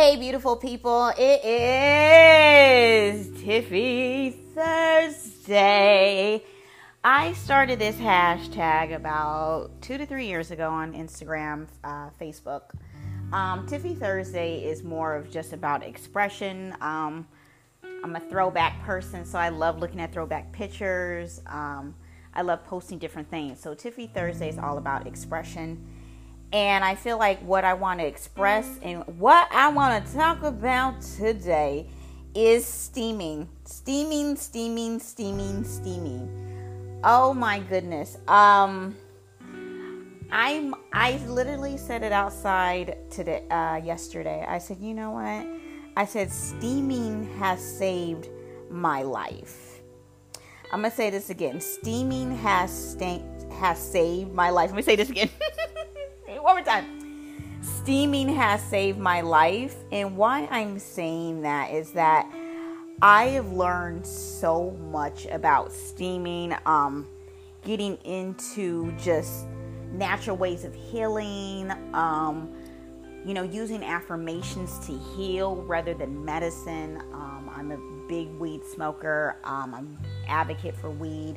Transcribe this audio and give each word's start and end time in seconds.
Hey, 0.00 0.16
beautiful 0.16 0.56
people, 0.56 1.12
it 1.18 1.44
is 1.44 3.26
Tiffy 3.42 4.34
Thursday. 4.54 6.42
I 7.04 7.34
started 7.34 7.78
this 7.78 7.96
hashtag 7.96 8.96
about 8.96 9.68
two 9.82 9.98
to 9.98 10.06
three 10.06 10.26
years 10.26 10.52
ago 10.52 10.70
on 10.70 10.94
Instagram, 10.94 11.66
uh, 11.84 12.08
Facebook. 12.18 12.70
Um, 13.34 13.66
Tiffy 13.66 13.94
Thursday 13.94 14.64
is 14.64 14.82
more 14.82 15.14
of 15.14 15.30
just 15.30 15.52
about 15.52 15.82
expression. 15.82 16.74
Um, 16.80 17.28
I'm 18.02 18.16
a 18.16 18.20
throwback 18.20 18.82
person, 18.82 19.26
so 19.26 19.38
I 19.38 19.50
love 19.50 19.80
looking 19.80 20.00
at 20.00 20.14
throwback 20.14 20.50
pictures. 20.50 21.42
Um, 21.46 21.94
I 22.32 22.40
love 22.40 22.64
posting 22.64 22.96
different 22.96 23.28
things. 23.28 23.60
So, 23.60 23.74
Tiffy 23.74 24.10
Thursday 24.10 24.48
is 24.48 24.56
all 24.56 24.78
about 24.78 25.06
expression 25.06 25.86
and 26.52 26.84
I 26.84 26.94
feel 26.94 27.18
like 27.18 27.40
what 27.40 27.64
I 27.64 27.74
want 27.74 28.00
to 28.00 28.06
express 28.06 28.66
and 28.82 29.04
what 29.18 29.48
I 29.52 29.68
want 29.68 30.04
to 30.04 30.14
talk 30.14 30.42
about 30.42 31.00
today 31.00 31.86
is 32.34 32.66
steaming. 32.66 33.48
Steaming, 33.64 34.36
steaming, 34.36 34.98
steaming, 34.98 35.64
steaming. 35.64 37.00
Oh 37.04 37.32
my 37.34 37.60
goodness. 37.60 38.18
Um 38.28 38.96
I'm 40.32 40.74
I 40.92 41.16
literally 41.26 41.76
said 41.76 42.02
it 42.02 42.12
outside 42.12 42.98
today 43.10 43.46
uh 43.50 43.80
yesterday. 43.82 44.44
I 44.46 44.58
said, 44.58 44.78
"You 44.78 44.94
know 44.94 45.10
what?" 45.12 45.46
I 45.96 46.04
said 46.04 46.30
steaming 46.30 47.24
has 47.38 47.60
saved 47.60 48.28
my 48.70 49.02
life. 49.02 49.80
I'm 50.72 50.82
going 50.82 50.90
to 50.90 50.96
say 50.96 51.10
this 51.10 51.30
again. 51.30 51.60
Steaming 51.60 52.36
has 52.38 52.70
sta- 52.70 53.24
has 53.58 53.78
saved 53.78 54.32
my 54.32 54.50
life. 54.50 54.70
Let 54.70 54.76
me 54.76 54.82
say 54.82 54.94
this 54.94 55.10
again. 55.10 55.28
one 56.42 56.56
more 56.56 56.64
time. 56.64 56.86
Steaming 57.62 58.28
has 58.28 58.62
saved 58.62 58.98
my 58.98 59.20
life. 59.20 59.76
And 59.92 60.16
why 60.16 60.46
I'm 60.50 60.78
saying 60.78 61.42
that 61.42 61.70
is 61.72 61.92
that 61.92 62.30
I 63.02 63.24
have 63.28 63.52
learned 63.52 64.06
so 64.06 64.70
much 64.90 65.26
about 65.26 65.72
steaming, 65.72 66.54
um, 66.66 67.06
getting 67.64 67.96
into 68.04 68.92
just 68.98 69.46
natural 69.92 70.36
ways 70.36 70.64
of 70.64 70.74
healing, 70.74 71.72
um, 71.94 72.52
you 73.24 73.34
know, 73.34 73.42
using 73.42 73.82
affirmations 73.82 74.78
to 74.86 74.96
heal 75.16 75.56
rather 75.62 75.94
than 75.94 76.24
medicine. 76.24 77.02
Um, 77.12 77.50
I'm 77.54 77.72
a 77.72 77.78
big 78.08 78.28
weed 78.38 78.62
smoker. 78.64 79.36
Um, 79.44 79.74
I'm 79.74 79.98
advocate 80.26 80.76
for 80.76 80.90
weed. 80.90 81.36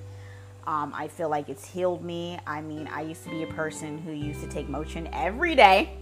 Um, 0.66 0.94
I 0.96 1.08
feel 1.10 1.30
like 1.30 1.50
it's 1.50 1.70
healed 1.70 2.04
me. 2.04 2.40
I 2.48 2.62
mean, 2.62 2.88
I 2.88 3.02
used 3.02 3.24
to 3.26 3.30
be 3.30 3.44
a 3.44 3.48
person 3.48 3.98
who 3.98 4.12
used 4.12 4.42
to 4.42 4.48
take 4.48 4.68
Motrin 4.68 5.10
every 5.12 5.56
day. 5.56 5.98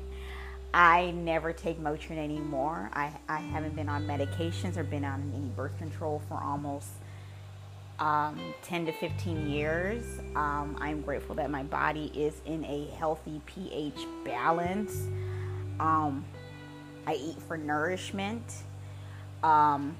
I 0.73 1.12
never 1.12 1.52
take 1.52 1.80
Motrin 1.80 2.18
anymore. 2.18 2.90
I, 2.94 3.12
I 3.28 3.40
haven't 3.40 3.76
been 3.76 3.90
on 3.90 4.06
medications 4.06 4.78
or 4.78 4.84
been 4.84 5.03
on 5.03 5.31
any 5.36 5.48
birth 5.48 5.78
control 5.78 6.22
for 6.30 6.42
almost 6.42 6.90
um, 8.00 8.40
10 8.64 8.86
to 8.86 8.92
15 8.92 9.50
years. 9.50 10.03
Um, 10.36 10.78
I'm 10.80 11.02
grateful 11.02 11.36
that 11.36 11.50
my 11.50 11.64
body 11.64 12.12
is 12.16 12.42
in 12.46 12.64
a 12.66 12.88
healthy 12.98 13.42
pH 13.46 14.06
balance. 14.23 15.08
Um, 15.80 16.23
I 17.06 17.16
eat 17.16 17.42
for 17.48 17.58
nourishment. 17.58 18.64
Um, 19.44 19.98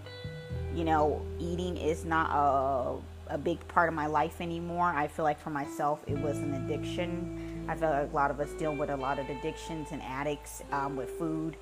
you 0.75 0.84
know, 0.84 1.22
eating 1.40 1.78
is 1.78 2.06
not 2.06 2.30
a 2.31 3.11
a 3.32 3.38
big 3.38 3.66
part 3.68 3.90
of 3.90 3.96
my 3.96 4.06
life 4.06 4.42
anymore. 4.42 4.88
I 4.88 5.08
feel 5.08 5.24
like 5.24 5.40
for 5.40 5.50
myself, 5.50 6.04
it 6.08 6.18
was 6.18 6.38
an 6.38 6.54
addiction. 6.54 7.66
I 7.68 7.76
feel 7.76 7.90
like 7.90 8.12
a 8.12 8.16
lot 8.16 8.32
of 8.32 8.40
us 8.40 8.52
deal 8.52 8.76
with 8.76 8.90
a 8.90 8.98
lot 8.98 9.20
of 9.20 9.30
addictions 9.30 9.90
and 9.92 10.02
addicts 10.04 10.62
um, 10.72 10.96
with 10.96 11.10
food. 11.12 11.56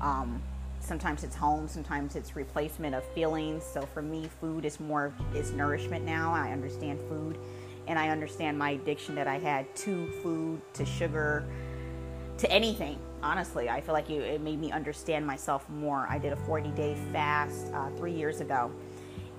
Um, 0.00 0.40
sometimes 0.80 1.24
it's 1.24 1.34
home, 1.34 1.66
sometimes 1.68 2.14
it's 2.14 2.36
replacement 2.36 2.94
of 2.94 3.04
feelings. 3.12 3.64
So 3.64 3.82
for 3.82 4.02
me, 4.02 4.28
food 4.40 4.64
is 4.64 4.78
more 4.78 5.12
is 5.34 5.52
nourishment 5.52 6.04
now. 6.04 6.32
I 6.32 6.52
understand 6.52 7.00
food, 7.08 7.38
and 7.88 7.98
I 7.98 8.08
understand 8.10 8.58
my 8.58 8.70
addiction 8.70 9.14
that 9.16 9.26
I 9.26 9.38
had 9.38 9.74
to 9.76 10.06
food, 10.22 10.60
to 10.74 10.84
sugar, 10.84 11.44
to 12.38 12.50
anything. 12.50 12.98
Honestly, 13.22 13.68
I 13.68 13.80
feel 13.80 13.94
like 13.94 14.10
it, 14.10 14.22
it 14.22 14.40
made 14.40 14.60
me 14.60 14.70
understand 14.70 15.26
myself 15.26 15.68
more. 15.68 16.06
I 16.08 16.18
did 16.18 16.32
a 16.32 16.36
40 16.36 16.70
day 16.70 16.96
fast 17.12 17.72
uh, 17.72 17.90
three 17.96 18.12
years 18.12 18.40
ago 18.40 18.70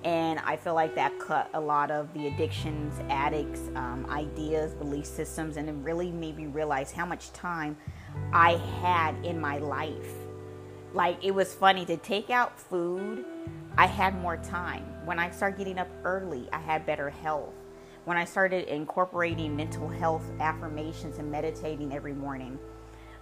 and 0.04 0.38
I 0.40 0.56
feel 0.56 0.74
like 0.74 0.94
that 0.94 1.18
cut 1.18 1.50
a 1.54 1.60
lot 1.60 1.90
of 1.90 2.12
the 2.14 2.28
addictions, 2.28 2.94
addicts, 3.10 3.60
um, 3.74 4.06
ideas, 4.10 4.74
belief 4.74 5.06
systems, 5.06 5.56
and 5.56 5.68
it 5.68 5.74
really 5.82 6.10
made 6.10 6.36
me 6.36 6.46
realize 6.46 6.92
how 6.92 7.04
much 7.04 7.32
time 7.32 7.76
I 8.32 8.52
had 8.80 9.14
in 9.24 9.40
my 9.40 9.58
life. 9.58 10.14
Like 10.94 11.22
it 11.24 11.32
was 11.32 11.54
funny 11.54 11.84
to 11.86 11.96
take 11.96 12.30
out 12.30 12.58
food, 12.58 13.24
I 13.76 13.86
had 13.86 14.20
more 14.20 14.36
time. 14.36 14.84
When 15.04 15.18
I 15.18 15.30
started 15.30 15.58
getting 15.58 15.78
up 15.78 15.88
early, 16.04 16.48
I 16.52 16.58
had 16.58 16.86
better 16.86 17.10
health. 17.10 17.54
When 18.04 18.16
I 18.16 18.24
started 18.24 18.68
incorporating 18.68 19.54
mental 19.54 19.88
health 19.88 20.24
affirmations 20.40 21.18
and 21.18 21.30
meditating 21.30 21.92
every 21.92 22.14
morning, 22.14 22.58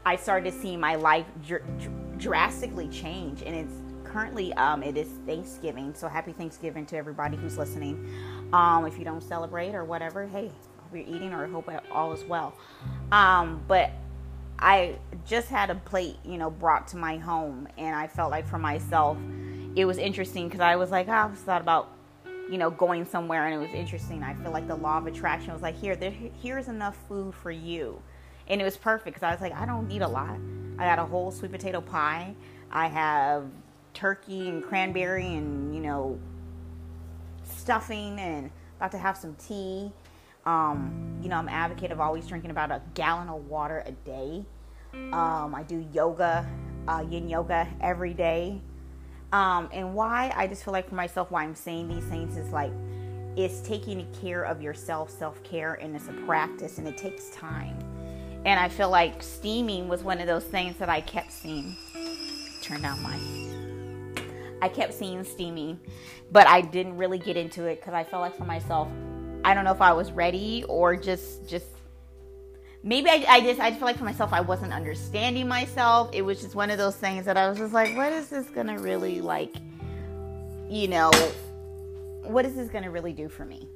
I 0.04 0.16
started 0.16 0.52
to 0.52 0.60
see 0.60 0.76
my 0.76 0.94
life 0.94 1.26
dr- 1.44 1.64
dr- 1.78 2.18
drastically 2.18 2.88
change, 2.88 3.42
and 3.42 3.54
it's 3.54 3.74
currently 4.16 4.54
um, 4.54 4.82
it 4.82 4.96
is 4.96 5.08
Thanksgiving, 5.26 5.92
so 5.92 6.08
happy 6.08 6.32
Thanksgiving 6.32 6.86
to 6.86 6.96
everybody 6.96 7.36
who's 7.36 7.58
listening. 7.58 8.08
Um, 8.50 8.86
if 8.86 8.98
you 8.98 9.04
don't 9.04 9.22
celebrate 9.22 9.74
or 9.74 9.84
whatever, 9.84 10.26
hey, 10.26 10.46
hope 10.78 10.94
you're 10.94 11.06
eating 11.06 11.34
or 11.34 11.46
hope 11.46 11.68
all 11.92 12.14
is 12.14 12.24
well. 12.24 12.56
Um, 13.12 13.62
but 13.68 13.90
I 14.58 14.96
just 15.26 15.48
had 15.48 15.68
a 15.68 15.74
plate, 15.74 16.16
you 16.24 16.38
know, 16.38 16.48
brought 16.48 16.88
to 16.88 16.96
my 16.96 17.18
home, 17.18 17.68
and 17.76 17.94
I 17.94 18.06
felt 18.06 18.30
like 18.30 18.46
for 18.46 18.56
myself, 18.56 19.18
it 19.74 19.84
was 19.84 19.98
interesting 19.98 20.48
because 20.48 20.60
I 20.60 20.76
was 20.76 20.90
like, 20.90 21.08
oh, 21.08 21.12
I 21.12 21.26
was 21.26 21.40
thought 21.40 21.60
about, 21.60 21.92
you 22.50 22.56
know, 22.56 22.70
going 22.70 23.04
somewhere, 23.04 23.44
and 23.44 23.54
it 23.54 23.58
was 23.58 23.74
interesting. 23.74 24.22
I 24.22 24.32
feel 24.32 24.50
like 24.50 24.66
the 24.66 24.76
law 24.76 24.96
of 24.96 25.06
attraction 25.06 25.52
was 25.52 25.60
like, 25.60 25.78
here, 25.78 25.94
there, 25.94 26.14
here's 26.42 26.68
enough 26.68 26.96
food 27.06 27.34
for 27.34 27.50
you, 27.50 28.00
and 28.48 28.62
it 28.62 28.64
was 28.64 28.78
perfect 28.78 29.16
because 29.16 29.22
I 29.22 29.30
was 29.30 29.42
like, 29.42 29.52
I 29.52 29.66
don't 29.66 29.86
need 29.86 30.00
a 30.00 30.08
lot. 30.08 30.38
I 30.78 30.86
got 30.86 30.98
a 30.98 31.04
whole 31.04 31.30
sweet 31.30 31.52
potato 31.52 31.82
pie. 31.82 32.34
I 32.70 32.88
have 32.88 33.44
turkey 33.96 34.48
and 34.48 34.62
cranberry 34.62 35.26
and 35.26 35.74
you 35.74 35.80
know 35.80 36.18
stuffing 37.42 38.20
and 38.20 38.50
about 38.76 38.92
to 38.92 38.98
have 38.98 39.16
some 39.16 39.34
tea. 39.36 39.90
Um, 40.44 41.18
you 41.22 41.28
know, 41.28 41.36
I'm 41.36 41.48
an 41.48 41.54
advocate 41.54 41.90
of 41.90 42.00
always 42.00 42.26
drinking 42.26 42.50
about 42.50 42.70
a 42.70 42.80
gallon 42.94 43.28
of 43.28 43.46
water 43.46 43.82
a 43.84 43.92
day. 43.92 44.44
Um, 45.12 45.54
I 45.54 45.64
do 45.66 45.84
yoga, 45.92 46.46
uh, 46.86 47.04
yin 47.08 47.28
yoga 47.28 47.66
every 47.80 48.14
day. 48.14 48.60
Um, 49.32 49.68
and 49.72 49.94
why 49.94 50.32
I 50.36 50.46
just 50.46 50.64
feel 50.64 50.72
like 50.72 50.88
for 50.88 50.94
myself, 50.94 51.30
why 51.30 51.42
I'm 51.42 51.54
saying 51.54 51.88
these 51.88 52.04
things 52.04 52.36
is 52.36 52.52
like 52.52 52.70
it's 53.36 53.60
taking 53.60 54.06
care 54.20 54.44
of 54.44 54.62
yourself, 54.62 55.10
self 55.10 55.42
care, 55.42 55.74
and 55.74 55.96
it's 55.96 56.08
a 56.08 56.12
practice 56.26 56.78
and 56.78 56.86
it 56.86 56.96
takes 56.96 57.30
time. 57.30 57.78
And 58.44 58.60
I 58.60 58.68
feel 58.68 58.90
like 58.90 59.22
steaming 59.22 59.88
was 59.88 60.04
one 60.04 60.20
of 60.20 60.26
those 60.26 60.44
things 60.44 60.76
that 60.76 60.88
I 60.88 61.00
kept 61.00 61.32
seeing. 61.32 61.76
Turn 62.62 62.82
down 62.82 63.02
my 63.02 63.18
I 64.62 64.68
kept 64.68 64.94
seeing 64.94 65.22
steamy, 65.24 65.78
but 66.32 66.46
I 66.46 66.60
didn't 66.60 66.96
really 66.96 67.18
get 67.18 67.36
into 67.36 67.66
it 67.66 67.80
because 67.80 67.94
I 67.94 68.04
felt 68.04 68.22
like 68.22 68.36
for 68.36 68.44
myself, 68.44 68.88
I 69.44 69.54
don't 69.54 69.64
know 69.64 69.72
if 69.72 69.80
I 69.80 69.92
was 69.92 70.12
ready 70.12 70.64
or 70.68 70.96
just 70.96 71.48
just 71.48 71.66
maybe 72.82 73.10
I, 73.10 73.24
I 73.28 73.40
just 73.40 73.60
I 73.60 73.72
feel 73.72 73.82
like 73.82 73.98
for 73.98 74.04
myself 74.04 74.32
I 74.32 74.40
wasn't 74.40 74.72
understanding 74.72 75.46
myself. 75.46 76.10
It 76.12 76.22
was 76.22 76.40
just 76.40 76.54
one 76.54 76.70
of 76.70 76.78
those 76.78 76.96
things 76.96 77.26
that 77.26 77.36
I 77.36 77.48
was 77.48 77.58
just 77.58 77.74
like, 77.74 77.96
what 77.96 78.12
is 78.12 78.28
this 78.28 78.46
gonna 78.46 78.78
really 78.78 79.20
like? 79.20 79.54
You 80.68 80.88
know, 80.88 81.10
what 82.22 82.44
is 82.44 82.54
this 82.54 82.68
gonna 82.70 82.90
really 82.90 83.12
do 83.12 83.28
for 83.28 83.44
me? 83.44 83.68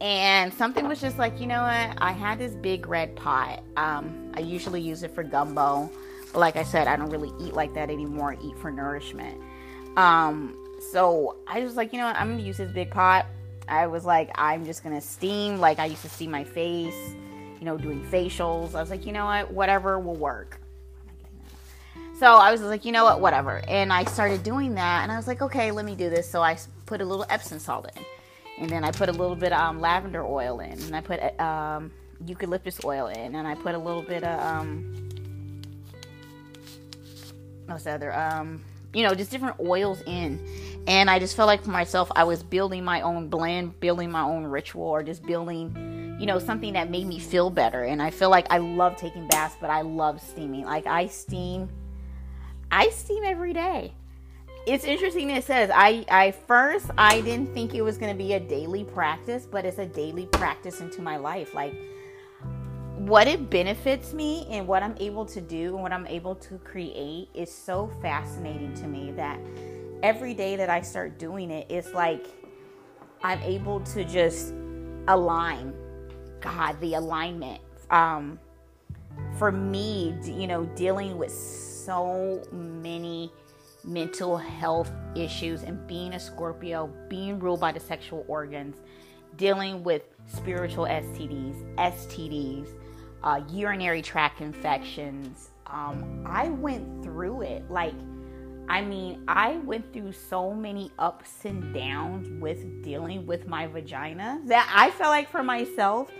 And 0.00 0.52
something 0.54 0.88
was 0.88 1.00
just 1.00 1.18
like, 1.18 1.40
you 1.40 1.46
know 1.46 1.62
what? 1.62 1.98
I 2.00 2.12
had 2.12 2.38
this 2.38 2.52
big 2.54 2.86
red 2.86 3.14
pot. 3.16 3.62
Um, 3.76 4.32
I 4.34 4.40
usually 4.40 4.80
use 4.80 5.02
it 5.02 5.14
for 5.14 5.22
gumbo, 5.22 5.90
but 6.32 6.38
like 6.38 6.56
I 6.56 6.62
said, 6.62 6.88
I 6.88 6.96
don't 6.96 7.10
really 7.10 7.32
eat 7.38 7.52
like 7.52 7.74
that 7.74 7.90
anymore. 7.90 8.32
I 8.32 8.42
eat 8.42 8.56
for 8.58 8.70
nourishment. 8.70 9.38
Um, 9.96 10.56
so 10.92 11.36
I 11.46 11.60
was 11.60 11.76
like, 11.76 11.92
you 11.92 11.98
know 11.98 12.06
what, 12.06 12.16
I'm 12.16 12.30
gonna 12.30 12.42
use 12.42 12.56
this 12.56 12.70
big 12.72 12.90
pot. 12.90 13.26
I 13.68 13.86
was 13.86 14.04
like, 14.04 14.30
I'm 14.34 14.64
just 14.64 14.82
gonna 14.82 15.00
steam 15.00 15.58
like 15.58 15.78
I 15.78 15.86
used 15.86 16.02
to 16.02 16.08
steam 16.08 16.30
my 16.30 16.44
face, 16.44 17.14
you 17.58 17.64
know, 17.64 17.76
doing 17.76 18.04
facials. 18.06 18.74
I 18.74 18.80
was 18.80 18.90
like, 18.90 19.06
you 19.06 19.12
know 19.12 19.26
what, 19.26 19.52
whatever 19.52 19.98
will 19.98 20.16
work. 20.16 20.60
So 22.18 22.34
I 22.34 22.50
was 22.50 22.60
like, 22.60 22.84
you 22.84 22.92
know 22.92 23.04
what, 23.04 23.20
whatever. 23.20 23.62
And 23.66 23.90
I 23.90 24.04
started 24.04 24.42
doing 24.42 24.74
that, 24.74 25.04
and 25.04 25.10
I 25.10 25.16
was 25.16 25.26
like, 25.26 25.40
okay, 25.40 25.70
let 25.70 25.86
me 25.86 25.94
do 25.94 26.10
this. 26.10 26.28
So 26.28 26.42
I 26.42 26.58
put 26.84 27.00
a 27.00 27.04
little 27.04 27.24
Epsom 27.30 27.58
salt 27.58 27.90
in, 27.96 28.04
and 28.58 28.68
then 28.68 28.84
I 28.84 28.90
put 28.90 29.08
a 29.08 29.12
little 29.12 29.36
bit 29.36 29.52
of 29.52 29.58
um, 29.60 29.80
lavender 29.80 30.22
oil 30.22 30.60
in, 30.60 30.72
and 30.72 30.94
I 30.94 31.00
put 31.00 31.40
um, 31.40 31.90
eucalyptus 32.26 32.80
oil 32.84 33.06
in, 33.06 33.34
and 33.34 33.48
I 33.48 33.54
put 33.54 33.74
a 33.74 33.78
little 33.78 34.02
bit 34.02 34.22
of 34.22 34.38
um, 34.38 35.08
what's 37.64 37.84
the 37.84 37.92
other 37.92 38.14
um, 38.14 38.60
you 38.92 39.02
know, 39.02 39.14
just 39.14 39.30
different 39.30 39.56
oils 39.60 40.02
in. 40.06 40.44
And 40.86 41.10
I 41.10 41.18
just 41.18 41.36
felt 41.36 41.46
like 41.46 41.62
for 41.62 41.70
myself, 41.70 42.10
I 42.16 42.24
was 42.24 42.42
building 42.42 42.84
my 42.84 43.02
own 43.02 43.28
blend, 43.28 43.78
building 43.80 44.10
my 44.10 44.22
own 44.22 44.44
ritual, 44.44 44.84
or 44.84 45.02
just 45.02 45.24
building, 45.24 46.16
you 46.18 46.26
know, 46.26 46.38
something 46.38 46.72
that 46.72 46.90
made 46.90 47.06
me 47.06 47.18
feel 47.18 47.50
better. 47.50 47.84
And 47.84 48.02
I 48.02 48.10
feel 48.10 48.30
like 48.30 48.46
I 48.50 48.58
love 48.58 48.96
taking 48.96 49.28
baths, 49.28 49.56
but 49.60 49.70
I 49.70 49.82
love 49.82 50.20
steaming. 50.20 50.64
Like 50.64 50.86
I 50.86 51.06
steam 51.06 51.68
I 52.70 52.90
steam 52.90 53.24
every 53.24 53.52
day. 53.52 53.92
It's 54.66 54.84
interesting 54.84 55.30
it 55.30 55.44
says 55.44 55.70
I 55.74 56.04
I 56.10 56.30
first 56.32 56.90
I 56.96 57.20
didn't 57.22 57.52
think 57.52 57.74
it 57.74 57.82
was 57.82 57.98
going 57.98 58.12
to 58.12 58.18
be 58.18 58.34
a 58.34 58.40
daily 58.40 58.84
practice, 58.84 59.46
but 59.50 59.64
it's 59.64 59.78
a 59.78 59.86
daily 59.86 60.26
practice 60.26 60.80
into 60.80 61.02
my 61.02 61.16
life. 61.16 61.54
Like 61.54 61.74
what 63.06 63.26
it 63.26 63.48
benefits 63.48 64.12
me 64.12 64.46
and 64.50 64.68
what 64.68 64.82
I'm 64.82 64.94
able 65.00 65.24
to 65.24 65.40
do 65.40 65.72
and 65.72 65.82
what 65.82 65.90
I'm 65.90 66.06
able 66.06 66.34
to 66.34 66.58
create 66.58 67.30
is 67.32 67.50
so 67.50 67.90
fascinating 68.02 68.74
to 68.74 68.86
me 68.86 69.10
that 69.12 69.40
every 70.02 70.34
day 70.34 70.54
that 70.56 70.68
I 70.68 70.82
start 70.82 71.18
doing 71.18 71.50
it, 71.50 71.66
it's 71.70 71.94
like 71.94 72.26
I'm 73.22 73.40
able 73.40 73.80
to 73.80 74.04
just 74.04 74.52
align. 75.08 75.72
God, 76.42 76.78
the 76.80 76.94
alignment. 76.94 77.62
Um, 77.90 78.38
for 79.38 79.50
me, 79.50 80.14
you 80.24 80.46
know, 80.46 80.66
dealing 80.76 81.16
with 81.16 81.32
so 81.32 82.42
many 82.52 83.32
mental 83.82 84.36
health 84.36 84.92
issues 85.14 85.62
and 85.62 85.86
being 85.86 86.12
a 86.12 86.20
Scorpio, 86.20 86.90
being 87.08 87.38
ruled 87.38 87.60
by 87.60 87.72
the 87.72 87.80
sexual 87.80 88.26
organs, 88.28 88.76
dealing 89.36 89.82
with 89.82 90.02
spiritual 90.26 90.84
STDs, 90.84 91.74
STDs, 91.76 92.68
uh, 93.22 93.40
urinary 93.50 94.02
tract 94.02 94.40
infections. 94.40 95.50
Um, 95.66 96.24
I 96.26 96.48
went 96.48 97.02
through 97.02 97.42
it. 97.42 97.70
Like, 97.70 97.94
I 98.68 98.80
mean, 98.82 99.24
I 99.28 99.56
went 99.58 99.92
through 99.92 100.12
so 100.12 100.54
many 100.54 100.92
ups 100.98 101.44
and 101.44 101.74
downs 101.74 102.28
with 102.40 102.82
dealing 102.82 103.26
with 103.26 103.46
my 103.46 103.66
vagina 103.66 104.40
that 104.46 104.70
I 104.74 104.90
felt 104.92 105.10
like 105.10 105.28
for 105.28 105.42
myself, 105.42 106.10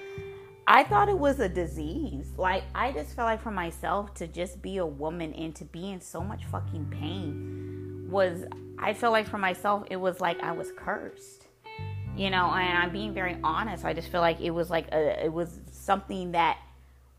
I 0.67 0.85
thought 0.85 1.09
it 1.09 1.19
was 1.19 1.41
a 1.41 1.49
disease. 1.49 2.33
Like, 2.37 2.65
I 2.75 2.93
just 2.93 3.17
felt 3.17 3.27
like 3.27 3.43
for 3.43 3.51
myself 3.51 4.15
to 4.15 4.27
just 4.27 4.63
be 4.63 4.77
a 4.77 4.87
woman 4.87 5.33
and 5.35 5.55
to 5.57 5.65
be 5.65 5.91
in 5.91 6.01
so 6.01 6.21
much 6.21 6.45
fucking 6.47 6.87
pain 6.91 8.07
was, 8.11 8.45
I 8.79 8.95
felt 8.95 9.13
like 9.13 9.27
for 9.27 9.39
myself, 9.39 9.85
it 9.91 9.97
was 9.97 10.21
like 10.21 10.41
I 10.41 10.53
was 10.53 10.71
cursed. 10.77 11.47
You 12.17 12.29
know, 12.31 12.51
and 12.51 12.77
I'm 12.77 12.91
being 12.91 13.15
very 13.15 13.37
honest. 13.43 13.85
I 13.85 13.95
just 13.95 14.09
feel 14.09 14.21
like 14.21 14.41
it 14.41 14.51
was 14.51 14.69
like 14.69 14.89
a, 14.93 15.25
it 15.25 15.33
was 15.33 15.61
something 15.71 16.33
that 16.33 16.59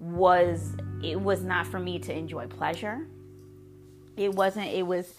was 0.01 0.75
it 1.03 1.19
was 1.19 1.44
not 1.44 1.68
for 1.68 1.80
me 1.80 2.00
to 2.00 2.13
enjoy 2.13 2.48
pleasure. 2.48 3.07
It 4.18 4.33
wasn't 4.33 4.68
it 4.68 4.86
was 4.86 5.13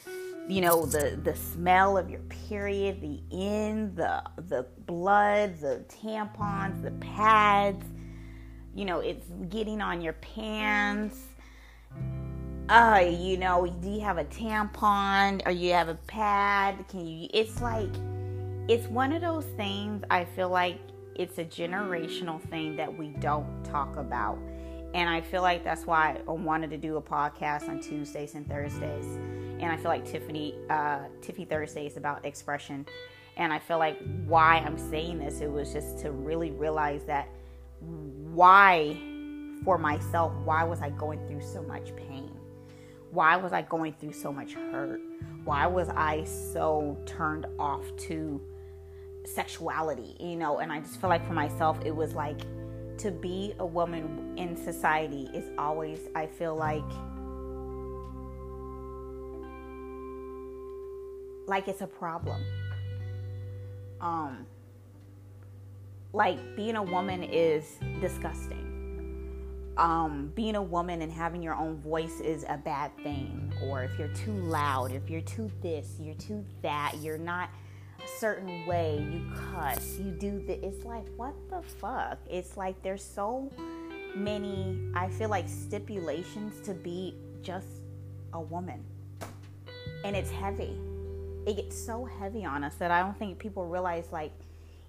you 0.48 0.60
know 0.60 0.84
the 0.84 1.18
the 1.22 1.36
smell 1.36 1.96
of 1.96 2.10
your 2.10 2.20
period, 2.48 3.00
the 3.00 3.20
in, 3.30 3.94
the 3.94 4.22
the 4.48 4.66
blood, 4.86 5.58
the 5.60 5.84
tampons, 5.88 6.82
the 6.82 6.90
pads, 6.92 7.84
you 8.74 8.84
know, 8.84 8.98
it's 8.98 9.26
getting 9.48 9.80
on 9.80 10.00
your 10.00 10.14
pants. 10.14 11.18
Uh, 12.68 13.04
you 13.06 13.36
know, 13.36 13.66
do 13.82 13.90
you 13.90 14.00
have 14.00 14.18
a 14.18 14.24
tampon 14.24 15.46
or 15.46 15.50
you 15.50 15.72
have 15.72 15.88
a 15.88 15.94
pad? 16.06 16.84
Can 16.88 17.06
you 17.06 17.28
it's 17.32 17.60
like 17.60 17.90
it's 18.68 18.88
one 18.88 19.12
of 19.12 19.20
those 19.20 19.44
things 19.56 20.02
I 20.10 20.24
feel 20.24 20.48
like 20.48 20.78
it's 21.14 21.38
a 21.38 21.44
generational 21.44 22.40
thing 22.48 22.74
that 22.76 22.96
we 22.96 23.08
don't 23.20 23.64
talk 23.64 23.96
about 23.96 24.38
and 24.94 25.08
I 25.08 25.20
feel 25.20 25.42
like 25.42 25.64
that's 25.64 25.86
why 25.86 26.20
I 26.28 26.30
wanted 26.30 26.70
to 26.70 26.76
do 26.76 26.96
a 26.96 27.02
podcast 27.02 27.68
on 27.68 27.80
Tuesdays 27.80 28.34
and 28.34 28.46
Thursdays. 28.46 29.06
And 29.58 29.66
I 29.66 29.76
feel 29.76 29.90
like 29.90 30.04
Tiffany, 30.04 30.54
uh, 30.68 31.00
Tiffy 31.20 31.48
Thursday 31.48 31.86
is 31.86 31.96
about 31.96 32.24
expression. 32.24 32.84
And 33.36 33.52
I 33.52 33.58
feel 33.58 33.78
like 33.78 33.98
why 34.26 34.58
I'm 34.58 34.76
saying 34.76 35.20
this, 35.20 35.40
it 35.40 35.50
was 35.50 35.72
just 35.72 36.00
to 36.00 36.10
really 36.10 36.50
realize 36.50 37.04
that 37.04 37.28
why, 37.80 38.96
for 39.64 39.78
myself, 39.78 40.32
why 40.44 40.64
was 40.64 40.82
I 40.82 40.90
going 40.90 41.26
through 41.26 41.42
so 41.42 41.62
much 41.62 41.94
pain? 41.96 42.30
Why 43.12 43.36
was 43.36 43.52
I 43.52 43.62
going 43.62 43.94
through 43.94 44.12
so 44.12 44.32
much 44.32 44.54
hurt? 44.54 45.00
Why 45.44 45.66
was 45.66 45.88
I 45.90 46.24
so 46.24 46.98
turned 47.06 47.46
off 47.58 47.84
to 48.08 48.40
sexuality? 49.24 50.16
You 50.20 50.36
know, 50.36 50.58
and 50.58 50.70
I 50.70 50.80
just 50.80 51.00
feel 51.00 51.08
like 51.08 51.26
for 51.26 51.34
myself, 51.34 51.78
it 51.84 51.94
was 51.94 52.14
like, 52.14 52.40
to 52.98 53.10
be 53.10 53.54
a 53.58 53.66
woman 53.66 54.34
in 54.36 54.56
society 54.56 55.28
is 55.34 55.44
always, 55.58 56.00
I 56.14 56.26
feel 56.26 56.56
like, 56.56 56.82
like 61.46 61.68
it's 61.68 61.80
a 61.80 61.86
problem. 61.86 62.42
Um, 64.00 64.46
like 66.12 66.38
being 66.56 66.76
a 66.76 66.82
woman 66.82 67.22
is 67.22 67.76
disgusting. 68.00 68.58
Um, 69.78 70.30
being 70.34 70.56
a 70.56 70.62
woman 70.62 71.00
and 71.00 71.10
having 71.10 71.42
your 71.42 71.54
own 71.54 71.76
voice 71.78 72.20
is 72.20 72.44
a 72.48 72.58
bad 72.58 72.96
thing. 72.98 73.52
Or 73.64 73.82
if 73.82 73.98
you're 73.98 74.12
too 74.14 74.34
loud, 74.34 74.92
if 74.92 75.08
you're 75.08 75.22
too 75.22 75.50
this, 75.62 75.96
you're 75.98 76.14
too 76.14 76.44
that, 76.60 76.96
you're 77.00 77.16
not 77.18 77.48
certain 78.08 78.66
way, 78.66 79.04
you 79.10 79.22
cuss, 79.34 79.98
you 79.98 80.10
do 80.10 80.42
the 80.46 80.64
it's 80.64 80.84
like 80.84 81.06
what 81.16 81.34
the 81.50 81.62
fuck? 81.62 82.18
It's 82.30 82.56
like 82.56 82.80
there's 82.82 83.04
so 83.04 83.50
many 84.14 84.78
I 84.94 85.08
feel 85.08 85.28
like 85.28 85.48
stipulations 85.48 86.60
to 86.66 86.74
be 86.74 87.14
just 87.42 87.66
a 88.32 88.40
woman. 88.40 88.82
And 90.04 90.16
it's 90.16 90.30
heavy. 90.30 90.76
It 91.46 91.56
gets 91.56 91.76
so 91.76 92.04
heavy 92.04 92.44
on 92.44 92.64
us 92.64 92.74
that 92.76 92.90
I 92.90 93.00
don't 93.00 93.18
think 93.18 93.38
people 93.38 93.66
realize 93.66 94.06
like 94.12 94.32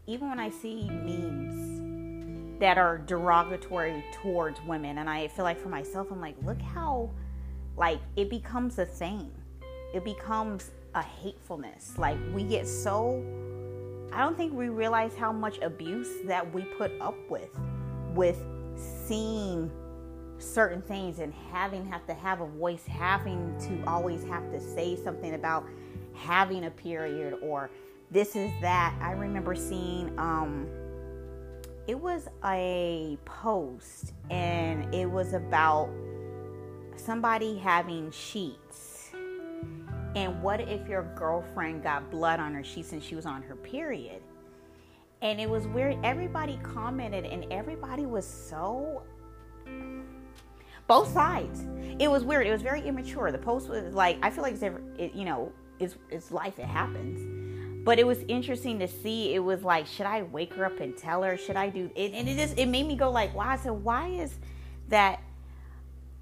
even 0.05 0.29
when 0.29 0.39
I 0.39 0.49
see 0.49 0.89
memes 0.89 2.59
that 2.59 2.77
are 2.77 2.99
derogatory 2.99 4.03
towards 4.13 4.61
women 4.63 4.99
and 4.99 5.09
I 5.09 5.27
feel 5.27 5.45
like 5.45 5.59
for 5.59 5.69
myself 5.69 6.11
I'm 6.11 6.21
like 6.21 6.35
look 6.43 6.61
how 6.61 7.09
like 7.77 7.99
it 8.15 8.29
becomes 8.29 8.79
a 8.79 8.85
thing. 8.85 9.31
It 9.93 10.03
becomes 10.03 10.71
a 10.95 11.01
hatefulness. 11.01 11.97
Like 11.97 12.17
we 12.33 12.43
get 12.43 12.67
so 12.67 13.23
I 14.11 14.19
don't 14.19 14.37
think 14.37 14.53
we 14.53 14.69
realize 14.69 15.15
how 15.15 15.31
much 15.31 15.57
abuse 15.59 16.09
that 16.25 16.53
we 16.53 16.63
put 16.63 16.91
up 17.01 17.15
with 17.29 17.49
with 18.13 18.43
seeing 18.75 19.71
certain 20.37 20.81
things 20.81 21.19
and 21.19 21.33
having 21.51 21.85
have 21.85 22.05
to 22.05 22.13
have 22.13 22.41
a 22.41 22.45
voice, 22.45 22.85
having 22.85 23.55
to 23.59 23.89
always 23.89 24.23
have 24.25 24.51
to 24.51 24.59
say 24.59 24.95
something 24.95 25.33
about 25.33 25.65
having 26.13 26.65
a 26.65 26.71
period 26.71 27.37
or 27.41 27.71
this 28.11 28.35
is 28.35 28.51
that. 28.61 28.95
I 29.01 29.11
remember 29.13 29.55
seeing 29.55 30.17
um 30.19 30.67
it 31.87 31.99
was 31.99 32.27
a 32.45 33.17
post 33.25 34.13
and 34.29 34.93
it 34.93 35.09
was 35.09 35.33
about 35.33 35.89
somebody 36.95 37.57
having 37.57 38.11
sheets 38.11 38.92
and 40.15 40.41
what 40.41 40.61
if 40.61 40.87
your 40.87 41.03
girlfriend 41.15 41.83
got 41.83 42.09
blood 42.11 42.39
on 42.39 42.53
her 42.53 42.63
sheets 42.63 42.91
and 42.91 43.03
she 43.03 43.15
was 43.15 43.25
on 43.25 43.41
her 43.43 43.55
period? 43.55 44.21
And 45.21 45.39
it 45.39 45.49
was 45.49 45.67
weird. 45.67 45.97
Everybody 46.03 46.59
commented, 46.63 47.25
and 47.25 47.45
everybody 47.51 48.05
was 48.05 48.27
so. 48.27 49.03
Both 50.85 51.13
sides. 51.13 51.65
It 51.97 52.11
was 52.11 52.25
weird. 52.25 52.45
It 52.45 52.51
was 52.51 52.61
very 52.61 52.81
immature. 52.81 53.31
The 53.31 53.37
post 53.37 53.69
was 53.69 53.93
like, 53.93 54.17
I 54.21 54.29
feel 54.29 54.43
like 54.43 54.53
it's, 54.53 54.63
it, 54.63 55.13
you 55.13 55.23
know, 55.23 55.51
it's, 55.79 55.95
it's 56.09 56.29
life. 56.31 56.59
It 56.59 56.65
happens. 56.65 57.85
But 57.85 57.99
it 57.99 58.07
was 58.07 58.19
interesting 58.27 58.79
to 58.79 58.87
see. 58.87 59.33
It 59.33 59.39
was 59.39 59.63
like, 59.63 59.87
should 59.87 60.05
I 60.05 60.23
wake 60.23 60.53
her 60.55 60.65
up 60.65 60.79
and 60.79 60.95
tell 60.95 61.23
her? 61.23 61.37
Should 61.37 61.55
I 61.55 61.69
do 61.69 61.89
it? 61.95 62.13
And 62.13 62.27
it 62.27 62.37
just 62.37 62.57
it 62.57 62.67
made 62.67 62.85
me 62.85 62.95
go 62.95 63.11
like, 63.11 63.33
why? 63.33 63.53
I 63.53 63.57
said, 63.57 63.71
why 63.71 64.09
is 64.09 64.35
that? 64.89 65.21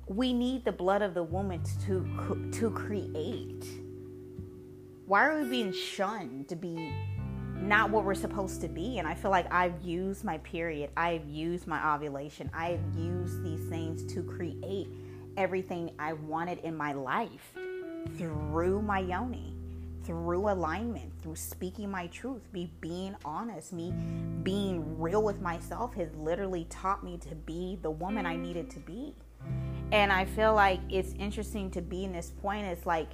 We 0.08 0.34
need 0.34 0.66
the 0.66 0.72
blood 0.72 1.02
of 1.02 1.14
the 1.14 1.24
woman 1.24 1.62
to 1.86 2.52
to 2.60 2.70
create 2.72 3.66
why 5.12 5.26
are 5.26 5.42
we 5.42 5.50
being 5.50 5.74
shunned 5.74 6.48
to 6.48 6.56
be 6.56 6.90
not 7.58 7.90
what 7.90 8.06
we're 8.06 8.16
supposed 8.16 8.62
to 8.62 8.70
be? 8.70 8.98
And 8.98 9.06
I 9.06 9.14
feel 9.14 9.30
like 9.30 9.46
I've 9.52 9.82
used 9.82 10.24
my 10.24 10.38
period, 10.38 10.90
I've 10.96 11.28
used 11.28 11.68
my 11.68 11.94
ovulation, 11.94 12.50
I've 12.54 12.80
used 12.96 13.44
these 13.44 13.60
things 13.68 14.06
to 14.14 14.24
create 14.24 14.88
everything 15.36 15.92
I 16.00 16.14
wanted 16.14 16.60
in 16.60 16.78
my 16.78 16.94
life 16.94 17.52
through 18.18 18.84
my 18.84 19.00
yoni, 19.00 19.54
through 20.06 20.50
alignment, 20.50 21.12
through 21.22 21.36
speaking 21.36 21.92
my 21.92 22.08
truth, 22.08 22.44
me 22.54 22.72
being 22.80 23.14
honest, 23.26 23.74
me 23.74 23.94
being 24.44 24.98
real 24.98 25.24
with 25.24 25.42
myself 25.42 25.94
has 25.96 26.08
literally 26.16 26.66
taught 26.70 27.04
me 27.04 27.18
to 27.18 27.36
be 27.36 27.78
the 27.82 27.92
woman 27.92 28.26
I 28.26 28.38
needed 28.38 28.70
to 28.70 28.80
be. 28.80 29.14
And 29.92 30.10
I 30.14 30.24
feel 30.24 30.54
like 30.54 30.80
it's 30.90 31.12
interesting 31.20 31.70
to 31.72 31.82
be 31.82 32.06
in 32.06 32.14
this 32.14 32.30
point. 32.30 32.66
It's 32.66 32.86
like 32.86 33.10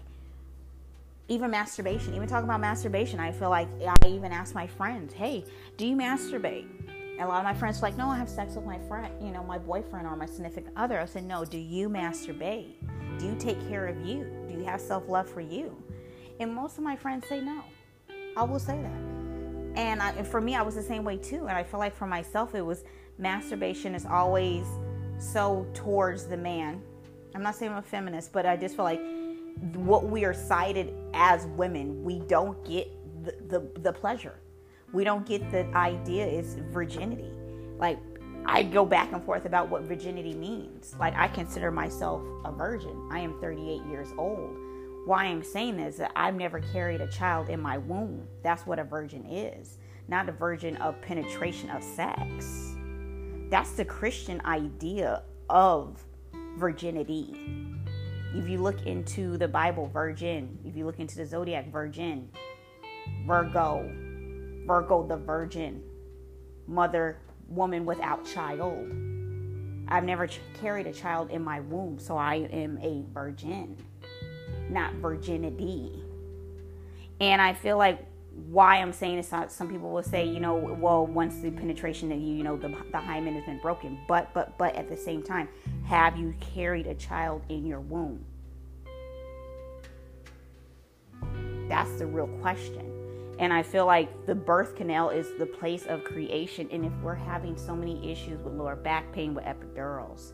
even 1.29 1.51
masturbation, 1.51 2.13
even 2.13 2.27
talking 2.27 2.45
about 2.45 2.61
masturbation, 2.61 3.19
I 3.19 3.31
feel 3.31 3.49
like 3.49 3.67
I 3.85 4.07
even 4.07 4.31
ask 4.31 4.55
my 4.55 4.67
friends, 4.67 5.13
hey, 5.13 5.43
do 5.75 5.85
you 5.85 5.95
masturbate? 5.95 6.67
And 6.87 7.21
a 7.21 7.27
lot 7.27 7.39
of 7.39 7.43
my 7.43 7.53
friends 7.53 7.79
are 7.79 7.81
like, 7.81 7.97
no, 7.97 8.09
I 8.09 8.17
have 8.17 8.29
sex 8.29 8.55
with 8.55 8.65
my 8.65 8.79
friend, 8.87 9.11
you 9.21 9.31
know, 9.31 9.43
my 9.43 9.57
boyfriend 9.57 10.07
or 10.07 10.15
my 10.15 10.25
significant 10.25 10.73
other. 10.77 10.99
I 10.99 11.05
said, 11.05 11.25
no, 11.25 11.43
do 11.43 11.57
you 11.57 11.89
masturbate? 11.89 12.75
Do 13.19 13.25
you 13.25 13.35
take 13.39 13.59
care 13.67 13.87
of 13.87 14.05
you? 14.05 14.25
Do 14.47 14.53
you 14.53 14.63
have 14.63 14.79
self 14.79 15.09
love 15.09 15.27
for 15.27 15.41
you? 15.41 15.75
And 16.39 16.53
most 16.53 16.77
of 16.77 16.83
my 16.83 16.95
friends 16.95 17.27
say 17.27 17.41
no. 17.41 17.63
I 18.37 18.43
will 18.43 18.59
say 18.59 18.79
that. 18.79 19.17
And, 19.75 20.01
I, 20.01 20.11
and 20.11 20.27
for 20.27 20.39
me, 20.39 20.55
I 20.55 20.61
was 20.61 20.75
the 20.75 20.83
same 20.83 21.03
way 21.03 21.17
too. 21.17 21.47
And 21.47 21.57
I 21.57 21.63
feel 21.63 21.79
like 21.79 21.95
for 21.95 22.05
myself, 22.05 22.55
it 22.55 22.61
was 22.61 22.83
masturbation 23.17 23.95
is 23.95 24.05
always 24.05 24.65
so 25.17 25.67
towards 25.73 26.25
the 26.25 26.37
man. 26.37 26.81
I'm 27.35 27.41
not 27.41 27.55
saying 27.55 27.71
I'm 27.71 27.79
a 27.79 27.81
feminist, 27.81 28.31
but 28.31 28.45
I 28.45 28.55
just 28.55 28.75
feel 28.75 28.85
like 28.85 29.01
what 29.75 30.05
we 30.09 30.25
are 30.25 30.33
cited 30.33 30.93
as 31.13 31.45
women, 31.47 32.03
we 32.03 32.19
don't 32.19 32.63
get 32.65 32.89
the, 33.23 33.35
the, 33.47 33.79
the 33.81 33.93
pleasure. 33.93 34.39
We 34.93 35.03
don't 35.03 35.25
get 35.25 35.51
the 35.51 35.65
idea 35.75 36.25
is 36.25 36.55
virginity. 36.71 37.31
Like 37.77 37.99
I 38.45 38.63
go 38.63 38.85
back 38.85 39.11
and 39.11 39.23
forth 39.23 39.45
about 39.45 39.69
what 39.69 39.83
virginity 39.83 40.33
means. 40.33 40.95
Like 40.99 41.13
I 41.15 41.27
consider 41.27 41.71
myself 41.71 42.21
a 42.45 42.51
virgin. 42.51 43.09
I 43.11 43.19
am 43.19 43.39
38 43.41 43.85
years 43.89 44.09
old. 44.17 44.55
Why 45.05 45.25
I'm 45.25 45.43
saying 45.43 45.77
this 45.77 45.93
is 45.93 45.99
that 45.99 46.11
I've 46.15 46.35
never 46.35 46.59
carried 46.59 47.01
a 47.01 47.07
child 47.07 47.49
in 47.49 47.61
my 47.61 47.77
womb. 47.77 48.27
That's 48.43 48.65
what 48.65 48.79
a 48.79 48.83
virgin 48.83 49.25
is. 49.25 49.77
Not 50.07 50.29
a 50.29 50.31
virgin 50.31 50.77
of 50.77 51.01
penetration 51.01 51.69
of 51.69 51.83
sex. 51.83 52.75
That's 53.49 53.71
the 53.71 53.85
Christian 53.85 54.41
idea 54.45 55.23
of 55.49 56.03
virginity. 56.57 57.76
If 58.35 58.49
you 58.49 58.59
look 58.59 58.85
into 58.85 59.37
the 59.37 59.47
Bible, 59.47 59.87
virgin. 59.87 60.59
If 60.65 60.75
you 60.75 60.85
look 60.85 60.99
into 60.99 61.17
the 61.17 61.25
zodiac, 61.25 61.71
virgin. 61.71 62.29
Virgo. 63.25 63.89
Virgo, 64.65 65.07
the 65.07 65.17
virgin. 65.17 65.83
Mother, 66.67 67.19
woman 67.47 67.85
without 67.85 68.25
child. 68.25 68.91
I've 69.89 70.03
never 70.03 70.27
ch- 70.27 70.41
carried 70.59 70.87
a 70.87 70.93
child 70.93 71.29
in 71.31 71.43
my 71.43 71.61
womb, 71.61 71.97
so 71.97 72.17
I 72.17 72.35
am 72.51 72.77
a 72.81 73.03
virgin, 73.13 73.77
not 74.69 74.93
virginity. 74.95 76.03
And 77.21 77.41
I 77.41 77.53
feel 77.53 77.77
like 77.77 78.05
why 78.49 78.77
I'm 78.77 78.93
saying 78.93 79.17
this, 79.17 79.33
uh, 79.33 79.47
some 79.47 79.69
people 79.69 79.89
will 79.89 80.03
say, 80.03 80.27
you 80.27 80.39
know, 80.39 80.55
well, 80.55 81.07
once 81.07 81.37
the 81.37 81.51
penetration 81.51 82.11
of 82.11 82.19
you, 82.19 82.35
you 82.35 82.43
know, 82.43 82.57
the, 82.57 82.67
the 82.91 82.99
hymen 82.99 83.33
has 83.35 83.45
been 83.45 83.59
broken, 83.59 83.97
but, 84.07 84.33
but, 84.33 84.57
but 84.57 84.75
at 84.75 84.89
the 84.89 84.97
same 84.97 85.23
time, 85.23 85.47
have 85.87 86.17
you 86.17 86.35
carried 86.53 86.85
a 86.85 86.95
child 86.95 87.41
in 87.47 87.65
your 87.65 87.79
womb? 87.79 88.25
That's 91.69 91.91
the 91.97 92.05
real 92.05 92.27
question. 92.41 92.91
And 93.39 93.53
I 93.53 93.63
feel 93.63 93.85
like 93.85 94.25
the 94.25 94.35
birth 94.35 94.75
canal 94.75 95.11
is 95.11 95.27
the 95.39 95.45
place 95.45 95.85
of 95.85 96.03
creation. 96.03 96.67
And 96.71 96.83
if 96.83 96.91
we're 97.01 97.15
having 97.15 97.55
so 97.55 97.73
many 97.73 98.11
issues 98.11 98.41
with 98.41 98.53
lower 98.53 98.75
back 98.75 99.13
pain 99.13 99.33
with 99.33 99.45
epidurals, 99.45 100.33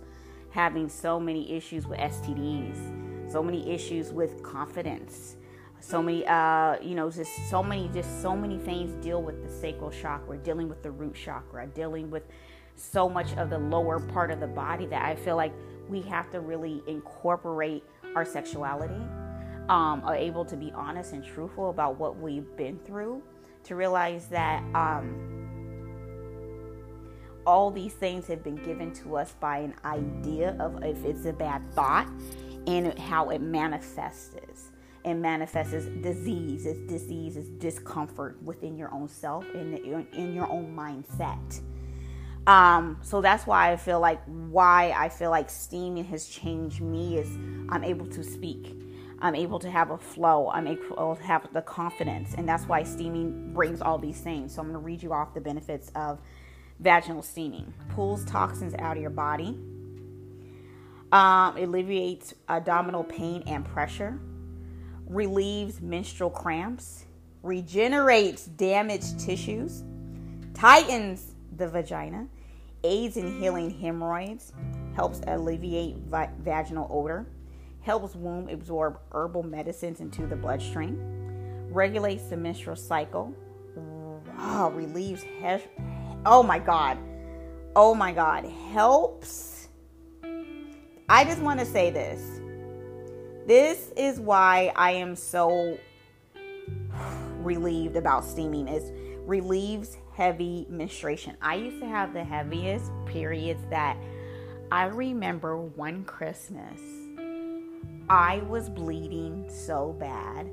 having 0.50 0.90
so 0.90 1.20
many 1.20 1.52
issues 1.52 1.86
with 1.86 2.00
STDs, 2.00 3.32
so 3.32 3.44
many 3.44 3.70
issues 3.70 4.12
with 4.12 4.42
confidence, 4.42 5.36
so 5.82 6.02
many 6.02 6.26
uh 6.28 6.80
you 6.82 6.96
know 6.96 7.12
just 7.12 7.30
so 7.50 7.62
many 7.62 7.90
just 7.94 8.22
so 8.22 8.38
many 8.38 8.58
things 8.58 8.94
deal 9.04 9.22
with 9.22 9.44
the 9.44 9.50
sacral 9.50 9.92
chakra 9.92 10.38
dealing 10.38 10.70
with 10.70 10.82
the 10.82 10.90
root 10.90 11.14
chakra 11.14 11.68
dealing 11.68 12.10
with 12.10 12.24
so 12.76 13.08
much 13.08 13.34
of 13.38 13.50
the 13.50 13.58
lower 13.58 14.00
part 14.00 14.32
of 14.32 14.40
the 14.40 14.48
body 14.48 14.86
that 14.86 15.04
i 15.04 15.16
feel 15.16 15.36
like 15.36 15.54
we 15.90 16.02
have 16.02 16.30
to 16.32 16.40
really 16.40 16.82
incorporate 16.88 17.84
our 18.16 18.26
sexuality 18.26 19.02
um, 19.70 20.02
are 20.04 20.16
able 20.16 20.44
to 20.46 20.58
be 20.58 20.72
honest 20.74 21.14
and 21.14 21.24
truthful 21.24 21.70
about 21.70 21.98
what 21.98 22.18
we've 22.20 22.56
been 22.58 22.78
through 22.86 23.22
to 23.64 23.76
realize 23.76 24.28
that 24.28 24.62
um, 24.76 25.34
all 27.46 27.72
these 27.72 27.94
things 27.94 28.28
have 28.28 28.44
been 28.44 28.56
given 28.56 28.94
to 28.94 29.16
us 29.16 29.36
by 29.40 29.60
an 29.60 29.74
idea 29.86 30.56
of 30.60 30.84
if 30.84 31.04
it's 31.06 31.26
a 31.26 31.34
bad 31.34 31.62
thought 31.74 32.08
and 32.68 32.98
how 32.98 33.30
it 33.30 33.42
manifests 33.42 34.36
and 35.06 35.22
manifests 35.22 35.74
as 35.74 35.86
disease, 36.02 36.66
as 36.66 36.78
disease, 36.88 37.36
as 37.36 37.50
discomfort 37.50 38.42
within 38.44 38.78
your 38.78 38.94
own 38.94 39.10
self 39.10 39.46
and 39.54 39.78
in, 39.80 40.08
in 40.14 40.34
your 40.34 40.50
own 40.50 40.74
mindset. 40.74 41.62
Um, 42.46 42.98
so 43.02 43.22
that's 43.22 43.48
why 43.48 43.72
I 43.72 43.78
feel 43.78 44.00
like 44.00 44.22
why 44.26 44.94
I 44.96 45.10
feel 45.10 45.30
like 45.30 45.50
steaming 45.50 46.04
has 46.06 46.28
changed 46.28 46.82
me 46.82 47.18
is 47.18 47.30
I'm 47.70 47.84
able 47.84 48.06
to 48.08 48.24
speak. 48.24 48.76
I'm 49.20 49.36
able 49.36 49.60
to 49.60 49.72
have 49.72 49.92
a 49.92 49.98
flow. 49.98 50.50
I'm 50.50 50.68
able 50.68 51.16
to 51.16 51.24
have 51.24 51.48
the 51.54 51.62
confidence, 51.62 52.34
and 52.38 52.48
that's 52.48 52.66
why 52.66 52.84
steaming 52.84 53.54
brings 53.54 53.82
all 53.82 53.98
these 53.98 54.20
things. 54.20 54.54
So 54.54 54.62
I'm 54.62 54.68
going 54.68 54.80
to 54.80 54.86
read 54.86 55.02
you 55.02 55.14
off 55.14 55.34
the 55.34 55.40
benefits 55.40 55.90
of 55.96 56.20
vaginal 56.80 57.22
steaming. 57.22 57.74
Pulls 57.90 58.26
toxins 58.26 58.74
out 58.76 58.98
of 58.98 59.02
your 59.02 59.12
body. 59.12 59.58
Um, 61.14 61.56
alleviates 61.58 62.34
abdominal 62.50 63.04
pain 63.04 63.44
and 63.46 63.64
pressure 63.64 64.20
relieves 65.08 65.80
menstrual 65.80 66.30
cramps, 66.30 67.06
regenerates 67.44 68.46
damaged 68.46 69.20
tissues, 69.20 69.84
tightens 70.54 71.33
the 71.58 71.68
vagina, 71.68 72.28
aids 72.84 73.18
in 73.18 73.40
healing 73.40 73.70
hemorrhoids, 73.70 74.54
helps 74.96 75.22
alleviate 75.28 75.98
vi- 75.98 76.30
vaginal 76.40 76.88
odor, 76.92 77.26
helps 77.82 78.16
womb 78.16 78.50
absorb 78.50 79.00
herbal 79.12 79.44
medicines 79.44 80.00
into 80.00 80.26
the 80.28 80.36
bloodstream, 80.36 80.98
regulates 81.72 82.26
the 82.26 82.38
menstrual 82.38 82.76
cycle, 82.76 83.34
relieves 84.72 85.24
he- 85.24 85.58
oh 86.26 86.44
my 86.44 86.60
god. 86.60 86.98
Oh 87.76 87.96
my 87.96 88.12
god, 88.12 88.46
helps. 88.72 89.68
I 91.10 91.26
just 91.26 91.42
want 91.42 91.60
to 91.60 91.66
say 91.66 91.90
this. 91.90 92.40
This 93.48 93.92
is 93.98 94.20
why 94.20 94.72
I 94.76 94.92
am 94.92 95.16
so 95.16 95.78
relieved 97.40 97.96
about 97.96 98.24
steaming. 98.24 98.68
Is 98.68 98.92
relieves 99.26 99.98
heavy 100.14 100.66
menstruation. 100.70 101.38
I 101.42 101.56
used 101.56 101.80
to 101.80 101.88
have 101.88 102.14
the 102.14 102.24
heaviest 102.24 102.92
periods 103.06 103.62
that 103.70 103.98
I 104.72 104.86
remember 104.86 105.58
one 105.58 106.04
Christmas. 106.04 106.82
I 108.10 108.40
was 108.48 108.70
bleeding 108.70 109.46
so 109.50 109.94
bad. 110.00 110.52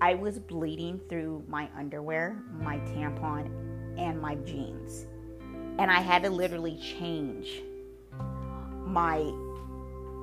I 0.00 0.14
was 0.14 0.38
bleeding 0.38 1.00
through 1.08 1.44
my 1.48 1.68
underwear, 1.76 2.42
my 2.60 2.78
tampon, 2.78 3.50
and 3.98 4.20
my 4.20 4.34
jeans. 4.36 5.06
And 5.78 5.90
I 5.90 6.00
had 6.00 6.22
to 6.22 6.30
literally 6.30 6.76
change 6.76 7.62
my 8.84 9.18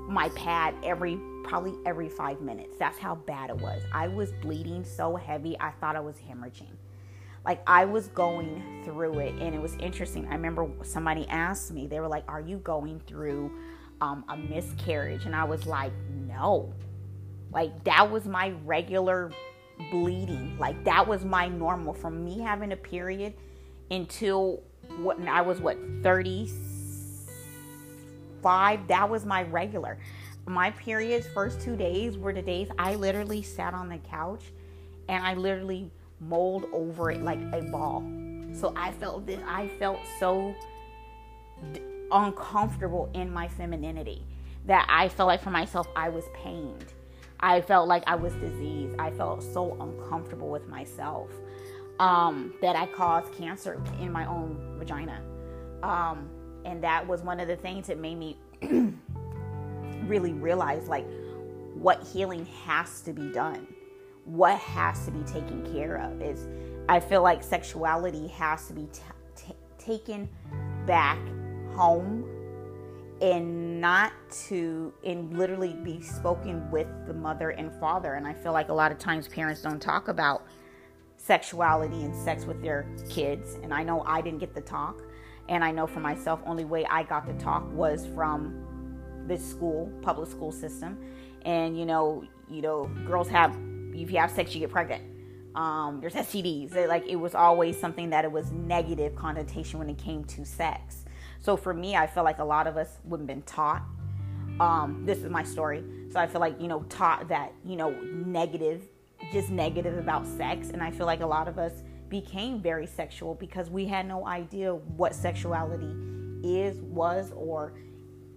my 0.08 0.30
pad 0.30 0.76
every 0.84 1.20
probably 1.44 1.76
every 1.86 2.10
five 2.10 2.42
minutes. 2.42 2.76
That's 2.78 2.98
how 2.98 3.16
bad 3.16 3.50
it 3.50 3.58
was. 3.58 3.84
I 3.94 4.08
was 4.08 4.32
bleeding 4.42 4.84
so 4.84 5.16
heavy, 5.16 5.56
I 5.60 5.72
thought 5.72 5.96
I 5.96 6.00
was 6.00 6.16
hemorrhaging. 6.18 6.76
Like 7.46 7.62
I 7.68 7.86
was 7.86 8.08
going 8.08 8.82
through 8.86 9.20
it, 9.20 9.34
and 9.42 9.54
it 9.54 9.62
was 9.62 9.76
interesting. 9.76 10.28
I 10.28 10.34
remember 10.34 10.68
somebody 10.84 11.28
asked 11.28 11.72
me, 11.72 11.88
they 11.88 12.00
were 12.00 12.08
like, 12.08 12.24
Are 12.28 12.42
you 12.42 12.58
going 12.58 13.02
through 13.08 13.52
um, 14.02 14.24
a 14.30 14.38
miscarriage? 14.38 15.26
And 15.26 15.36
I 15.36 15.44
was 15.44 15.66
like, 15.66 15.92
No. 16.28 16.74
Like 17.52 17.84
that 17.84 18.10
was 18.10 18.26
my 18.26 18.54
regular 18.66 19.32
bleeding. 19.92 20.58
Like 20.58 20.84
that 20.86 21.08
was 21.08 21.26
my 21.26 21.48
normal 21.48 21.94
from 21.94 22.24
me 22.24 22.40
having 22.40 22.72
a 22.72 22.78
period 22.78 23.34
until 23.92 24.62
what 24.98 25.20
I 25.28 25.42
was 25.42 25.60
what 25.60 25.78
35 26.04 28.88
that 28.88 29.10
was 29.10 29.26
my 29.26 29.44
regular 29.44 29.98
my 30.46 30.72
periods 30.72 31.26
first 31.34 31.62
two 31.62 31.78
days 31.78 32.18
were 32.18 32.34
the 32.34 32.42
days 32.42 32.68
I 32.78 32.96
literally 32.96 33.42
sat 33.42 33.74
on 33.74 33.88
the 33.88 34.00
couch 34.00 34.52
and 35.08 35.26
I 35.26 35.36
literally 35.36 35.90
mold 36.28 36.66
over 36.72 37.12
it 37.12 37.22
like 37.22 37.40
a 37.54 37.62
ball. 37.62 38.04
So 38.54 38.74
I 38.76 38.92
felt 38.92 39.26
this 39.26 39.40
I 39.48 39.68
felt 39.80 40.00
so 40.20 40.54
d- 41.72 41.82
uncomfortable 42.12 43.10
in 43.14 43.32
my 43.32 43.48
femininity 43.48 44.24
that 44.66 44.86
I 44.90 45.10
felt 45.10 45.28
like 45.28 45.42
for 45.42 45.52
myself 45.52 45.88
I 45.96 46.10
was 46.10 46.26
pained. 46.34 46.86
I 47.40 47.62
felt 47.62 47.88
like 47.88 48.04
I 48.08 48.16
was 48.16 48.34
diseased. 48.36 48.96
I 49.00 49.12
felt 49.12 49.44
so 49.44 49.76
uncomfortable 49.82 50.50
with 50.50 50.68
myself 50.68 51.30
um, 52.00 52.54
that 52.62 52.76
I 52.76 52.86
caused 52.88 53.34
cancer 53.34 53.82
in 54.00 54.12
my 54.12 54.26
own 54.26 54.78
vagina. 54.80 55.22
Um, 55.84 56.30
and 56.64 56.82
that 56.84 57.06
was 57.06 57.22
one 57.22 57.40
of 57.40 57.48
the 57.48 57.58
things 57.58 57.88
that 57.88 58.00
made 58.00 58.16
me 58.16 58.38
really 60.06 60.34
realize 60.34 60.88
like 60.88 61.06
what 61.74 62.02
healing 62.04 62.46
has 62.66 63.02
to 63.02 63.12
be 63.12 63.30
done 63.32 63.68
what 64.26 64.58
has 64.58 65.06
to 65.06 65.12
be 65.12 65.24
taken 65.24 65.66
care 65.74 65.98
of 65.98 66.22
is 66.22 66.48
i 66.90 67.00
feel 67.00 67.22
like 67.22 67.44
sexuality 67.44 68.28
has 68.28 68.68
to 68.68 68.74
be 68.74 68.88
t- 68.94 69.02
t- 69.36 69.54
taken 69.78 70.30
back 70.86 71.20
home 71.74 72.26
and 73.22 73.80
not 73.80 74.12
to 74.48 74.94
and 75.06 75.38
literally 75.38 75.74
be 75.74 76.02
spoken 76.02 76.70
with 76.72 76.88
the 77.08 77.14
mother 77.14 77.52
and 77.52 77.72
father. 77.80 78.16
And 78.16 78.28
i 78.28 78.34
feel 78.34 78.52
like 78.52 78.70
a 78.70 78.74
lot 78.74 78.92
of 78.92 79.00
times 79.00 79.28
parents 79.28 79.62
don't 79.62 79.82
talk 79.82 80.08
about 80.08 80.46
sexuality 81.18 82.04
and 82.04 82.14
sex 82.14 82.46
with 82.46 82.62
their 82.62 82.86
kids. 83.10 83.58
And 83.64 83.74
i 83.74 83.84
know 83.84 84.04
i 84.06 84.22
didn't 84.22 84.40
get 84.40 84.54
the 84.54 84.62
talk. 84.62 85.02
And 85.50 85.64
i 85.64 85.72
know 85.72 85.88
for 85.88 86.00
myself 86.02 86.42
only 86.46 86.66
way 86.66 86.86
i 86.86 87.04
got 87.04 87.26
the 87.26 87.34
talk 87.34 87.64
was 87.72 88.06
from 88.14 88.60
the 89.28 89.38
school, 89.38 89.90
public 90.02 90.30
school 90.30 90.52
system, 90.52 90.98
and 91.46 91.80
you 91.80 91.86
know, 91.86 92.26
you 92.50 92.62
know, 92.62 92.90
girls 93.08 93.30
have 93.30 93.58
if 93.94 94.12
you 94.12 94.18
have 94.18 94.32
sex, 94.32 94.54
you 94.54 94.60
get 94.60 94.72
pregnant. 94.72 95.04
Um, 95.56 96.00
there's 96.02 96.14
STDs. 96.14 96.88
Like 96.88 97.06
it 97.08 97.16
was 97.16 97.36
always 97.36 97.80
something 97.80 98.10
that 98.10 98.26
it 98.26 98.32
was 98.32 98.52
negative 98.52 99.16
connotation 99.16 99.80
when 99.80 99.90
it 99.90 99.98
came 99.98 100.24
to 100.26 100.46
sex. 100.46 101.06
So 101.40 101.58
for 101.58 101.74
me, 101.74 101.96
I 101.96 102.08
feel 102.08 102.24
like 102.24 102.40
a 102.40 102.44
lot 102.44 102.68
of 102.68 102.78
us 102.78 103.00
wouldn't 103.04 103.28
been 103.28 103.44
taught 103.44 103.84
um, 104.60 105.04
this 105.06 105.20
is 105.20 105.30
my 105.30 105.44
story. 105.44 105.84
So 106.10 106.20
I 106.20 106.28
feel 106.28 106.42
like, 106.42 106.60
you 106.62 106.68
know, 106.68 106.84
taught 106.84 107.28
that, 107.30 107.54
you 107.66 107.76
know, 107.76 107.92
negative, 107.92 108.84
just 109.32 109.50
negative 109.50 109.98
about 109.98 110.26
sex. 110.28 110.70
And 110.70 110.84
I 110.84 110.92
feel 110.92 111.06
like 111.06 111.22
a 111.22 111.26
lot 111.26 111.48
of 111.48 111.58
us 111.58 111.84
became 112.10 112.62
very 112.62 112.86
sexual 112.86 113.34
because 113.36 113.70
we 113.70 113.86
had 113.86 114.08
no 114.08 114.28
idea 114.28 114.76
what 114.76 115.16
sexuality 115.16 115.92
is, 116.44 116.78
was, 116.82 117.32
or 117.36 117.74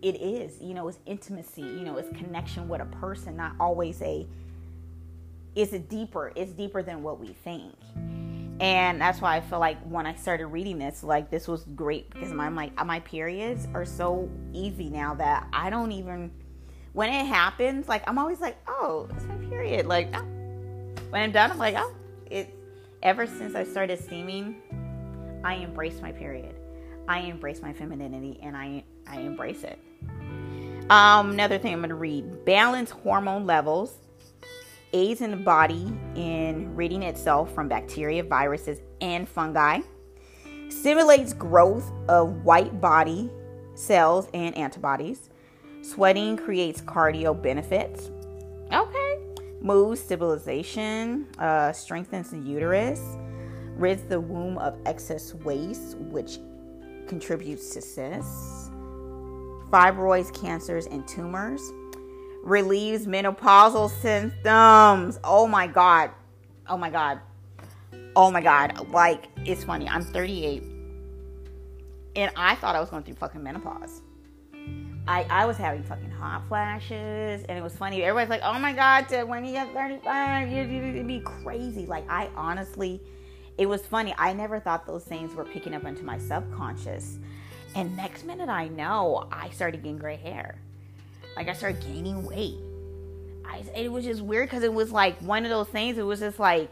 it 0.00 0.16
is. 0.20 0.60
You 0.60 0.74
know, 0.74 0.88
it's 0.88 0.98
intimacy, 1.04 1.62
you 1.62 1.80
know, 1.80 1.98
it's 1.98 2.16
connection 2.16 2.68
with 2.68 2.80
a 2.80 2.86
person, 2.86 3.36
not 3.36 3.52
always 3.60 4.00
a, 4.00 4.26
it's 5.56 5.72
deeper, 5.72 6.32
it's 6.36 6.52
deeper 6.52 6.82
than 6.82 7.02
what 7.02 7.18
we 7.18 7.28
think. 7.28 7.74
And 8.60 9.00
that's 9.00 9.20
why 9.20 9.36
I 9.36 9.40
feel 9.40 9.58
like 9.58 9.78
when 9.82 10.06
I 10.06 10.14
started 10.14 10.46
reading 10.46 10.78
this, 10.78 11.02
like 11.02 11.30
this 11.30 11.48
was 11.48 11.64
great 11.74 12.08
because 12.10 12.32
my 12.32 12.48
my 12.48 12.70
my 12.84 13.00
periods 13.00 13.66
are 13.74 13.84
so 13.84 14.30
easy 14.52 14.88
now 14.88 15.14
that 15.14 15.46
I 15.52 15.68
don't 15.68 15.92
even 15.92 16.30
when 16.92 17.10
it 17.10 17.26
happens, 17.26 17.88
like 17.88 18.02
I'm 18.08 18.18
always 18.18 18.40
like, 18.40 18.56
oh, 18.68 19.08
it's 19.14 19.24
my 19.24 19.34
period. 19.36 19.86
Like 19.86 20.08
oh. 20.14 20.22
when 21.10 21.22
I'm 21.22 21.32
done, 21.32 21.50
I'm 21.50 21.58
like, 21.58 21.74
oh, 21.76 21.92
it. 22.30 22.52
Ever 23.02 23.26
since 23.26 23.54
I 23.54 23.62
started 23.62 24.02
steaming, 24.02 24.56
I 25.44 25.56
embrace 25.56 26.00
my 26.00 26.12
period. 26.12 26.56
I 27.06 27.20
embrace 27.20 27.60
my 27.60 27.72
femininity, 27.72 28.40
and 28.42 28.56
I 28.56 28.84
I 29.06 29.20
embrace 29.20 29.62
it. 29.64 29.78
Um, 30.88 31.30
another 31.32 31.58
thing 31.58 31.74
I'm 31.74 31.80
going 31.80 31.90
to 31.90 31.94
read: 31.94 32.46
balance 32.46 32.90
hormone 32.90 33.44
levels 33.44 34.05
aids 34.92 35.20
in 35.20 35.30
the 35.30 35.36
body 35.36 35.92
in 36.14 36.74
ridding 36.74 37.02
itself 37.02 37.52
from 37.54 37.68
bacteria, 37.68 38.22
viruses, 38.22 38.80
and 39.00 39.28
fungi, 39.28 39.80
stimulates 40.68 41.32
growth 41.32 41.90
of 42.08 42.44
white 42.44 42.80
body 42.80 43.30
cells 43.74 44.28
and 44.34 44.56
antibodies. 44.56 45.30
Sweating 45.82 46.36
creates 46.36 46.80
cardio 46.80 47.40
benefits. 47.40 48.10
Okay. 48.72 49.18
Moves 49.60 50.00
stabilization, 50.00 51.26
uh, 51.38 51.72
strengthens 51.72 52.30
the 52.30 52.38
uterus, 52.38 53.00
rids 53.76 54.02
the 54.02 54.20
womb 54.20 54.58
of 54.58 54.76
excess 54.86 55.34
waste, 55.34 55.96
which 55.98 56.38
contributes 57.06 57.70
to 57.70 57.80
cysts, 57.80 58.70
fibroids, 59.70 60.32
cancers, 60.34 60.86
and 60.86 61.06
tumors 61.06 61.60
relieves 62.46 63.06
menopausal 63.06 63.90
symptoms. 64.00 65.18
Oh 65.24 65.48
my 65.48 65.66
God. 65.66 66.10
Oh 66.68 66.76
my 66.76 66.90
God. 66.90 67.20
Oh 68.14 68.30
my 68.30 68.40
God. 68.40 68.88
Like, 68.90 69.26
it's 69.44 69.64
funny. 69.64 69.88
I'm 69.88 70.02
38 70.02 70.62
and 72.14 72.32
I 72.36 72.54
thought 72.54 72.76
I 72.76 72.80
was 72.80 72.88
going 72.88 73.02
through 73.02 73.16
fucking 73.16 73.42
menopause. 73.42 74.00
I, 75.08 75.24
I 75.28 75.44
was 75.44 75.56
having 75.56 75.82
fucking 75.82 76.10
hot 76.10 76.46
flashes 76.48 77.44
and 77.48 77.58
it 77.58 77.62
was 77.62 77.76
funny. 77.76 78.02
Everybody's 78.02 78.30
like, 78.30 78.42
oh 78.42 78.58
my 78.58 78.72
God, 78.72 79.10
when 79.28 79.44
you 79.44 79.52
get 79.52 79.72
35, 79.72 80.48
you, 80.48 80.62
you, 80.62 80.82
it'd 80.82 81.06
be 81.06 81.20
crazy. 81.20 81.84
Like, 81.84 82.08
I 82.08 82.30
honestly, 82.36 83.00
it 83.58 83.66
was 83.66 83.82
funny. 83.82 84.14
I 84.18 84.32
never 84.32 84.60
thought 84.60 84.86
those 84.86 85.04
things 85.04 85.34
were 85.34 85.44
picking 85.44 85.74
up 85.74 85.84
into 85.84 86.04
my 86.04 86.18
subconscious. 86.18 87.18
And 87.74 87.96
next 87.96 88.24
minute 88.24 88.48
I 88.48 88.68
know, 88.68 89.28
I 89.32 89.50
started 89.50 89.82
getting 89.82 89.98
gray 89.98 90.16
hair. 90.16 90.60
Like 91.36 91.48
I 91.48 91.52
started 91.52 91.82
gaining 91.82 92.24
weight. 92.24 92.56
I, 93.44 93.62
it 93.76 93.92
was 93.92 94.04
just 94.04 94.22
weird 94.22 94.48
because 94.48 94.64
it 94.64 94.72
was 94.72 94.90
like 94.90 95.18
one 95.20 95.44
of 95.44 95.50
those 95.50 95.68
things. 95.68 95.98
It 95.98 96.02
was 96.02 96.20
just 96.20 96.38
like, 96.38 96.70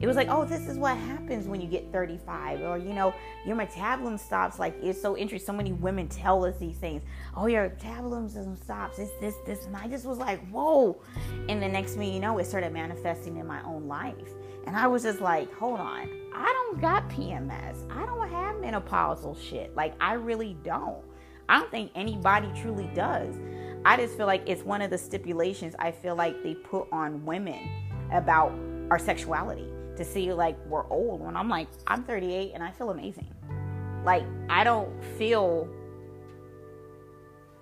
it 0.00 0.06
was 0.06 0.16
like, 0.16 0.28
oh, 0.30 0.44
this 0.44 0.66
is 0.66 0.78
what 0.78 0.96
happens 0.96 1.46
when 1.46 1.60
you 1.60 1.68
get 1.68 1.92
35, 1.92 2.62
or 2.62 2.78
you 2.78 2.94
know, 2.94 3.14
your 3.46 3.54
metabolism 3.54 4.18
stops. 4.18 4.58
Like 4.58 4.74
it's 4.82 5.00
so 5.00 5.16
interesting. 5.16 5.46
So 5.46 5.52
many 5.52 5.72
women 5.72 6.08
tell 6.08 6.44
us 6.44 6.56
these 6.58 6.76
things. 6.76 7.02
Oh, 7.36 7.46
your 7.46 7.68
metabolism 7.68 8.56
stops. 8.56 8.98
It's 8.98 9.12
this, 9.20 9.34
this, 9.46 9.66
and 9.66 9.76
I 9.76 9.88
just 9.88 10.06
was 10.06 10.18
like, 10.18 10.46
whoa. 10.48 11.00
And 11.48 11.62
the 11.62 11.68
next 11.68 11.94
thing 11.94 12.12
you 12.12 12.20
know, 12.20 12.38
it 12.38 12.46
started 12.46 12.72
manifesting 12.72 13.36
in 13.36 13.46
my 13.46 13.62
own 13.62 13.88
life, 13.88 14.28
and 14.66 14.74
I 14.74 14.86
was 14.86 15.02
just 15.02 15.20
like, 15.20 15.52
hold 15.54 15.80
on, 15.80 16.08
I 16.34 16.46
don't 16.46 16.80
got 16.80 17.08
PMS. 17.10 17.90
I 17.90 18.06
don't 18.06 18.28
have 18.30 18.56
menopausal 18.56 19.38
shit. 19.40 19.76
Like 19.76 19.94
I 20.00 20.14
really 20.14 20.56
don't. 20.64 21.04
I 21.50 21.58
don't 21.58 21.70
think 21.70 21.90
anybody 21.94 22.48
truly 22.60 22.88
does. 22.94 23.34
I 23.84 23.96
just 23.96 24.16
feel 24.16 24.26
like 24.26 24.42
it's 24.46 24.62
one 24.62 24.82
of 24.82 24.90
the 24.90 24.98
stipulations 24.98 25.74
I 25.78 25.90
feel 25.90 26.14
like 26.14 26.42
they 26.42 26.54
put 26.54 26.86
on 26.92 27.24
women 27.24 27.68
about 28.12 28.52
our 28.90 28.98
sexuality 28.98 29.66
to 29.96 30.04
see 30.04 30.32
like 30.32 30.56
we're 30.66 30.86
old 30.88 31.20
when 31.20 31.36
I'm 31.36 31.48
like 31.48 31.68
I'm 31.86 32.04
38 32.04 32.52
and 32.54 32.62
I 32.62 32.70
feel 32.72 32.90
amazing. 32.90 33.28
Like 34.04 34.24
I 34.48 34.64
don't 34.64 34.90
feel 35.16 35.68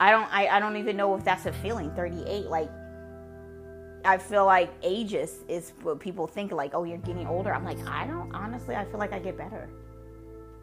I 0.01 0.11
don't 0.11 0.33
I, 0.33 0.49
I 0.49 0.61
don't 0.61 0.77
even 0.77 0.97
know 0.97 1.15
if 1.15 1.25
that's 1.25 1.47
a 1.47 1.53
feeling 1.53 1.93
38 1.95 2.47
like 2.47 2.71
I 4.05 4.17
feel 4.17 4.47
like 4.47 4.73
ages 4.83 5.41
is 5.49 5.73
what 5.83 6.01
people 6.01 6.27
think 6.27 6.53
like 6.53 6.75
oh 6.75 6.85
you're 6.85 6.99
getting 6.99 7.27
older. 7.27 7.53
I'm 7.53 7.65
like 7.65 7.85
I 7.87 8.07
don't 8.07 8.35
honestly 8.35 8.75
I 8.75 8.85
feel 8.87 8.99
like 8.99 9.13
I 9.13 9.19
get 9.19 9.37
better 9.37 9.69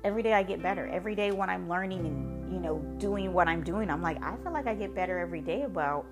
every 0.06 0.22
day 0.22 0.34
I 0.34 0.44
get 0.44 0.62
better. 0.62 0.88
Every 0.88 1.16
day 1.16 1.32
when 1.32 1.50
I'm 1.50 1.68
learning 1.68 2.06
and, 2.06 2.35
you 2.52 2.60
know, 2.60 2.80
doing 2.98 3.34
what 3.34 3.48
I'm 3.48 3.64
doing, 3.64 3.90
I'm 3.90 4.02
like, 4.02 4.22
I 4.24 4.36
feel 4.38 4.52
like 4.52 4.68
I 4.68 4.74
get 4.74 4.94
better 4.96 5.20
every 5.20 5.42
day 5.42 5.64
about 5.64 6.06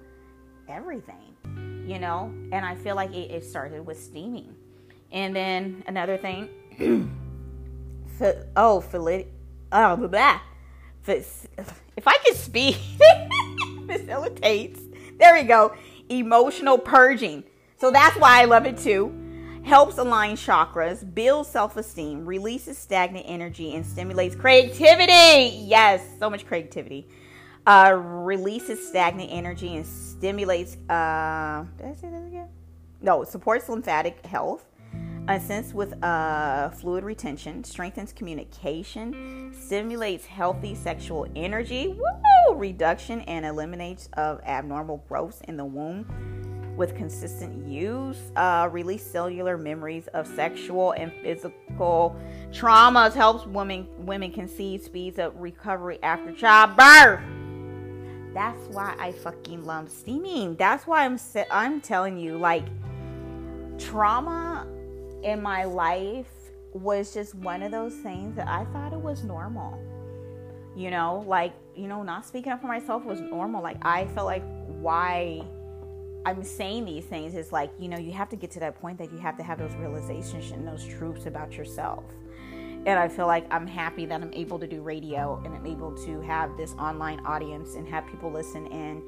everything, 0.68 1.36
you 1.88 2.00
know? 2.00 2.34
And 2.52 2.66
I 2.66 2.76
feel 2.76 2.96
like 2.96 3.12
it, 3.14 3.32
it 3.32 3.46
started 3.46 3.86
with 3.86 4.02
steaming. 4.02 4.56
And 5.12 5.36
then 5.36 5.84
another 5.88 6.18
thing, 6.18 6.50
oh, 8.56 8.82
Philip, 8.82 9.28
oh, 9.72 9.96
blah, 9.96 10.08
blah. 10.08 10.40
If 11.06 12.08
I 12.08 12.18
can 12.26 12.36
speak, 12.36 12.78
facilitates, 13.88 14.80
there 15.20 15.34
we 15.36 15.44
go, 15.44 15.76
emotional 16.10 16.78
purging. 16.78 17.44
So 17.78 17.92
that's 17.92 18.18
why 18.18 18.42
I 18.42 18.46
love 18.46 18.66
it 18.66 18.78
too 18.78 19.23
helps 19.64 19.98
align 19.98 20.36
chakras, 20.36 21.04
builds 21.14 21.50
self 21.50 21.78
esteem, 21.78 22.26
releases 22.26 22.78
stagnant 22.78 23.26
energy, 23.28 23.76
and 23.76 23.86
stimulates 23.86 24.36
creativity. 24.36 25.56
Yes, 25.66 26.06
so 26.20 26.30
much 26.30 26.46
creativity. 26.46 27.08
Uh, 27.66 27.94
releases 27.96 28.86
stagnant 28.86 29.32
energy 29.32 29.76
and 29.76 29.86
stimulates. 29.86 30.76
Uh, 30.90 31.66
did 31.78 31.88
I 31.88 31.94
say 31.94 32.10
that 32.10 32.28
again? 32.28 32.50
No, 33.02 33.24
supports 33.24 33.70
lymphatic 33.70 34.26
health. 34.26 34.66
Assists 35.30 35.74
with 35.74 36.04
uh, 36.04 36.70
fluid 36.70 37.06
retention, 37.06 37.64
strengthens 37.64 38.12
communication, 38.12 39.54
stimulates 39.58 40.26
healthy 40.26 40.76
sexual 40.76 41.26
energy, 41.34 41.98
woo, 41.98 42.56
reduction 42.56 43.22
and 43.22 43.46
eliminates 43.46 44.10
of 44.14 44.42
abnormal 44.44 45.06
growths 45.08 45.40
in 45.48 45.56
the 45.56 45.64
womb 45.64 46.06
with 46.76 46.96
consistent 46.96 47.68
use, 47.68 48.32
uh, 48.36 48.68
release 48.72 49.04
cellular 49.04 49.58
memories 49.58 50.08
of 50.08 50.26
sexual 50.26 50.92
and 50.94 51.12
physical 51.22 52.16
traumas, 52.52 53.14
helps 53.14 53.46
women 53.46 53.88
women 54.00 54.32
conceive, 54.32 54.82
speeds 54.82 55.20
up 55.20 55.34
recovery 55.38 56.00
after 56.02 56.32
childbirth. 56.32 57.22
That's 58.34 58.68
why 58.70 58.96
I 58.98 59.12
fucking 59.12 59.64
love 59.64 59.92
steaming. 59.92 60.56
That's 60.56 60.88
why 60.88 61.06
I'm 61.06 61.20
I'm 61.52 61.82
telling 61.82 62.18
you, 62.18 62.38
like 62.38 62.66
trauma 63.78 64.68
in 65.24 65.42
my 65.42 65.66
life 65.66 66.28
was 66.74 67.14
just 67.14 67.36
one 67.36 67.62
of 67.62 67.72
those 67.72 67.94
things 67.94 68.36
that 68.36 68.48
I 68.48 68.66
thought 68.66 68.94
it 68.94 69.00
was 69.00 69.24
normal. 69.24 69.80
You 70.76 70.90
know, 70.90 71.24
like 71.28 71.54
you 71.76 71.88
know, 71.88 72.02
not 72.02 72.26
speaking 72.26 72.52
up 72.52 72.62
for 72.62 72.68
myself 72.68 73.06
was 73.06 73.22
normal. 73.22 73.62
Like 73.62 73.78
I 73.84 74.06
felt 74.08 74.26
like 74.26 74.44
why 74.68 75.44
I'm 76.26 76.44
saying 76.44 76.86
these 76.86 77.04
things 77.04 77.36
is 77.36 77.52
like, 77.52 77.70
you 77.78 77.90
know, 77.90 77.98
you 77.98 78.14
have 78.14 78.30
to 78.30 78.38
get 78.38 78.50
to 78.52 78.60
that 78.62 78.80
point 78.80 78.98
that 79.00 79.12
you 79.12 79.18
have 79.18 79.36
to 79.38 79.44
have 79.44 79.60
those 79.60 79.74
realizations 79.76 80.52
and 80.52 80.66
those 80.66 80.86
truths 80.86 81.26
about 81.26 81.58
yourself. 81.58 82.06
And 82.86 83.00
I 83.00 83.08
feel 83.08 83.28
like 83.28 83.46
I'm 83.52 83.68
happy 83.68 84.06
that 84.06 84.22
I'm 84.22 84.34
able 84.34 84.58
to 84.60 84.68
do 84.68 84.82
radio 84.82 85.42
and 85.44 85.54
I'm 85.54 85.66
able 85.66 85.92
to 86.06 86.22
have 86.22 86.56
this 86.56 86.74
online 86.74 87.20
audience 87.26 87.76
and 87.76 87.88
have 87.90 88.06
people 88.08 88.32
listen 88.32 88.68
and, 88.68 89.02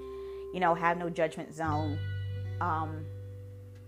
you 0.54 0.60
know, 0.60 0.74
have 0.74 0.98
no 0.98 1.10
judgment 1.10 1.54
zone. 1.54 1.98
Um, 2.60 3.06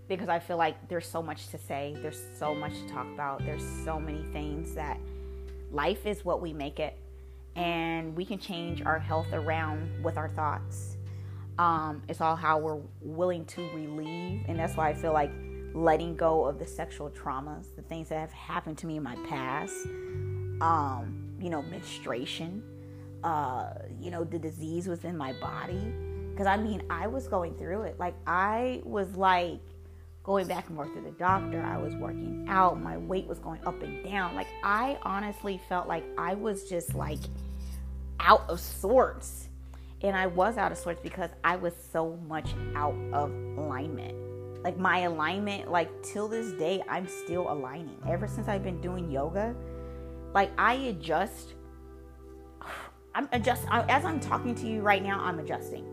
because 0.08 0.28
I 0.30 0.38
feel 0.38 0.56
like 0.56 0.88
there's 0.88 1.06
so 1.06 1.22
much 1.22 1.48
to 1.48 1.58
say, 1.58 1.96
there's 2.00 2.22
so 2.38 2.54
much 2.54 2.72
to 2.72 2.88
talk 2.88 3.06
about, 3.12 3.44
there's 3.44 3.64
so 3.84 4.00
many 4.00 4.22
things 4.32 4.74
that 4.74 4.98
life 5.70 6.06
is 6.06 6.24
what 6.24 6.40
we 6.40 6.54
make 6.54 6.80
it, 6.80 6.96
and 7.56 8.16
we 8.16 8.24
can 8.24 8.38
change 8.38 8.80
our 8.82 8.98
health 8.98 9.32
around 9.34 10.02
with 10.02 10.16
our 10.16 10.28
thoughts 10.30 10.97
um, 11.58 12.02
it's 12.08 12.20
all 12.20 12.36
how 12.36 12.58
we're 12.58 12.80
willing 13.00 13.44
to 13.46 13.68
relieve. 13.70 14.44
And 14.46 14.58
that's 14.58 14.76
why 14.76 14.90
I 14.90 14.94
feel 14.94 15.12
like 15.12 15.32
letting 15.74 16.16
go 16.16 16.44
of 16.44 16.58
the 16.58 16.66
sexual 16.66 17.10
traumas, 17.10 17.74
the 17.76 17.82
things 17.82 18.08
that 18.08 18.18
have 18.18 18.32
happened 18.32 18.78
to 18.78 18.86
me 18.86 18.96
in 18.96 19.02
my 19.02 19.16
past, 19.28 19.74
um, 20.60 21.34
you 21.40 21.50
know, 21.50 21.62
menstruation, 21.62 22.62
uh, 23.24 23.70
you 24.00 24.10
know, 24.10 24.24
the 24.24 24.38
disease 24.38 24.86
within 24.86 25.16
my 25.16 25.32
body. 25.34 25.92
Because 26.30 26.46
I 26.46 26.56
mean, 26.56 26.82
I 26.88 27.08
was 27.08 27.26
going 27.26 27.56
through 27.56 27.82
it. 27.82 27.98
Like, 27.98 28.14
I 28.26 28.80
was 28.84 29.16
like 29.16 29.60
going 30.22 30.46
back 30.46 30.68
and 30.68 30.76
forth 30.76 30.94
to 30.94 31.00
the 31.00 31.10
doctor. 31.12 31.60
I 31.60 31.78
was 31.78 31.94
working 31.96 32.46
out. 32.48 32.80
My 32.80 32.96
weight 32.96 33.26
was 33.26 33.40
going 33.40 33.60
up 33.66 33.82
and 33.82 34.04
down. 34.04 34.36
Like, 34.36 34.46
I 34.62 34.98
honestly 35.02 35.60
felt 35.68 35.88
like 35.88 36.04
I 36.16 36.34
was 36.34 36.68
just 36.68 36.94
like 36.94 37.18
out 38.20 38.48
of 38.48 38.60
sorts 38.60 39.48
And 40.02 40.16
I 40.16 40.26
was 40.26 40.58
out 40.58 40.70
of 40.70 40.78
sorts 40.78 41.00
because 41.00 41.30
I 41.42 41.56
was 41.56 41.74
so 41.92 42.18
much 42.28 42.50
out 42.74 42.94
of 43.12 43.30
alignment. 43.58 44.14
Like 44.62 44.78
my 44.78 45.00
alignment, 45.00 45.70
like 45.70 45.90
till 46.02 46.28
this 46.28 46.52
day, 46.52 46.82
I'm 46.88 47.08
still 47.08 47.50
aligning. 47.50 48.00
Ever 48.08 48.26
since 48.28 48.48
I've 48.48 48.62
been 48.62 48.80
doing 48.80 49.10
yoga, 49.10 49.54
like 50.34 50.50
I 50.58 50.74
adjust. 50.74 51.54
I'm 53.14 53.28
adjust 53.32 53.64
as 53.70 54.04
I'm 54.04 54.20
talking 54.20 54.54
to 54.56 54.66
you 54.66 54.80
right 54.82 55.02
now. 55.02 55.20
I'm 55.20 55.38
adjusting. 55.40 55.84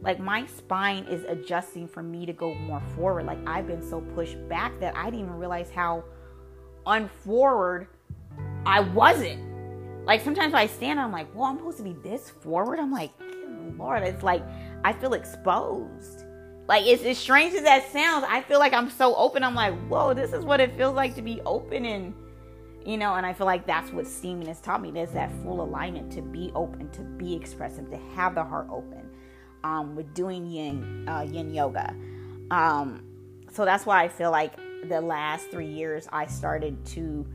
Like 0.00 0.20
my 0.20 0.46
spine 0.46 1.04
is 1.04 1.24
adjusting 1.24 1.88
for 1.88 2.02
me 2.02 2.24
to 2.26 2.32
go 2.32 2.54
more 2.54 2.82
forward. 2.94 3.26
Like 3.26 3.38
I've 3.46 3.66
been 3.66 3.82
so 3.82 4.00
pushed 4.00 4.36
back 4.48 4.78
that 4.80 4.96
I 4.96 5.06
didn't 5.06 5.20
even 5.20 5.34
realize 5.34 5.70
how 5.70 6.04
unforward 6.86 7.88
I 8.64 8.80
wasn't. 8.80 9.48
Like 10.06 10.22
sometimes 10.22 10.54
I 10.54 10.66
stand, 10.66 11.00
I'm 11.00 11.12
like, 11.12 11.34
well, 11.34 11.44
I'm 11.44 11.58
supposed 11.58 11.78
to 11.78 11.84
be 11.84 11.92
this 11.92 12.30
forward. 12.30 12.78
I'm 12.78 12.92
like, 12.92 13.10
Lord, 13.76 14.02
it's 14.02 14.22
like 14.22 14.42
I 14.84 14.92
feel 14.92 15.14
exposed. 15.14 16.24
Like 16.68 16.86
it's 16.86 17.02
as 17.04 17.18
strange 17.18 17.54
as 17.54 17.62
that 17.62 17.90
sounds, 17.92 18.26
I 18.28 18.42
feel 18.42 18.58
like 18.58 18.72
I'm 18.72 18.90
so 18.90 19.14
open. 19.16 19.42
I'm 19.42 19.54
like, 19.54 19.74
whoa, 19.88 20.14
this 20.14 20.32
is 20.32 20.44
what 20.44 20.60
it 20.60 20.76
feels 20.76 20.94
like 20.94 21.14
to 21.16 21.22
be 21.22 21.40
open 21.46 21.84
and 21.84 22.14
you 22.86 22.96
know, 22.96 23.14
and 23.14 23.26
I 23.26 23.34
feel 23.34 23.46
like 23.46 23.66
that's 23.66 23.92
what 23.92 24.06
steaming 24.06 24.46
has 24.48 24.60
taught 24.60 24.80
me. 24.80 24.90
There's 24.90 25.10
that 25.10 25.30
full 25.42 25.60
alignment 25.60 26.10
to 26.12 26.22
be 26.22 26.50
open, 26.54 26.88
to 26.92 27.02
be 27.02 27.34
expressive, 27.34 27.90
to 27.90 27.98
have 28.14 28.34
the 28.34 28.44
heart 28.44 28.68
open. 28.70 29.10
Um, 29.64 29.96
with 29.96 30.14
doing 30.14 30.46
yin 30.46 31.08
uh, 31.08 31.26
yin 31.28 31.52
yoga, 31.52 31.92
um, 32.52 33.02
so 33.52 33.64
that's 33.64 33.84
why 33.84 34.04
I 34.04 34.08
feel 34.08 34.30
like 34.30 34.54
the 34.88 35.00
last 35.00 35.50
three 35.50 35.66
years 35.66 36.06
I 36.12 36.26
started 36.26 36.84
to 36.86 37.26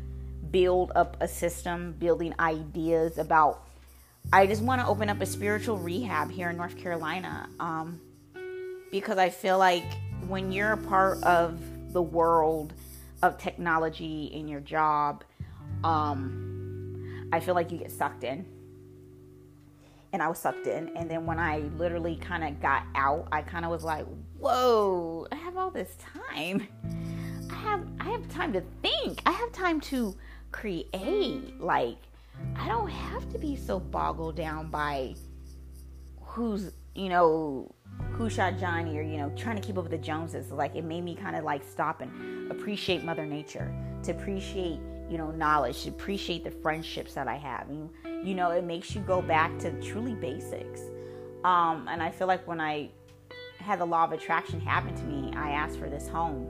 build 0.52 0.92
up 0.96 1.18
a 1.20 1.28
system, 1.28 1.96
building 2.00 2.34
ideas 2.40 3.18
about 3.18 3.68
I 4.32 4.48
just 4.48 4.62
want 4.62 4.82
to 4.82 4.88
open 4.88 5.10
up 5.10 5.22
a 5.22 5.26
spiritual 5.26 5.78
rehab 5.78 6.32
here 6.32 6.50
in 6.50 6.58
North 6.58 6.78
Carolina 6.78 7.50
um, 7.60 8.00
because 8.92 9.18
I 9.18 9.30
feel 9.30 9.58
like 9.58 9.86
when 10.28 10.52
you're 10.52 10.72
a 10.72 10.78
part 10.78 11.22
of 11.24 11.60
the 11.94 12.02
world 12.02 12.74
of 13.22 13.38
technology 13.38 14.26
in 14.26 14.48
your 14.48 14.60
job, 14.60 15.24
um, 15.84 17.30
I 17.32 17.40
feel 17.40 17.56
like 17.56 17.72
you 17.72 17.78
get 17.78 17.92
sucked 17.92 18.24
in. 18.24 18.46
And 20.12 20.22
I 20.22 20.28
was 20.28 20.38
sucked 20.38 20.68
in. 20.68 20.96
And 20.96 21.10
then 21.10 21.26
when 21.26 21.40
I 21.40 21.60
literally 21.78 22.16
kind 22.16 22.44
of 22.44 22.62
got 22.62 22.84
out, 22.94 23.28
I 23.32 23.42
kind 23.42 23.66
of 23.66 23.72
was 23.72 23.84
like, 23.84 24.06
whoa, 24.38 25.28
I 25.32 25.36
have 25.36 25.58
all 25.58 25.72
this 25.72 25.96
time. 25.98 26.68
I 27.50 27.56
have 27.56 27.88
I 28.00 28.10
have 28.10 28.28
time 28.30 28.54
to 28.54 28.62
think. 28.82 29.22
I 29.26 29.32
have 29.32 29.52
time 29.52 29.82
to 29.82 30.16
create. 30.52 31.60
Like 31.60 31.98
I 32.56 32.68
don't 32.68 32.90
have 32.90 33.30
to 33.32 33.40
be 33.40 33.56
so 33.56 33.80
boggled 33.80 34.36
down 34.36 34.70
by 34.70 35.16
who's, 36.22 36.72
you 36.96 37.10
know, 37.10 37.74
who 38.12 38.30
shot 38.30 38.58
Johnny 38.58 38.98
or, 38.98 39.02
you 39.02 39.18
know, 39.18 39.32
trying 39.36 39.56
to 39.56 39.62
keep 39.62 39.78
up 39.78 39.84
with 39.84 39.92
the 39.92 39.98
Joneses. 39.98 40.52
Like 40.52 40.76
it 40.76 40.84
made 40.84 41.04
me 41.04 41.16
kind 41.16 41.36
of 41.36 41.44
like 41.44 41.64
stop 41.64 42.02
and 42.02 42.52
appreciate 42.52 43.04
Mother 43.04 43.26
Nature, 43.26 43.74
to 44.04 44.12
appreciate, 44.12 44.80
you 45.10 45.18
know, 45.18 45.32
knowledge, 45.32 45.84
to 45.84 45.90
appreciate 45.90 46.44
the 46.44 46.52
friendships 46.52 47.14
that 47.14 47.28
I 47.28 47.36
have. 47.36 47.70
You, 47.70 47.92
you 48.24 48.36
know, 48.36 48.52
it 48.52 48.64
makes 48.64 48.96
you 48.96 49.02
go 49.02 49.22
back 49.22 49.58
to 49.60 49.72
truly 49.82 50.16
basics. 50.16 50.82
Um, 51.44 51.88
and 51.90 52.02
I 52.02 52.10
feel 52.10 52.28
like 52.28 52.48
when 52.48 52.62
I 52.62 52.90
had 53.60 53.80
the 53.80 53.86
law 53.86 54.04
of 54.04 54.12
attraction 54.12 54.60
happen 54.60 54.96
to 54.96 55.04
me, 55.04 55.34
I 55.36 55.52
asked 55.52 55.78
for 55.78 55.90
this 55.90 56.08
home. 56.08 56.48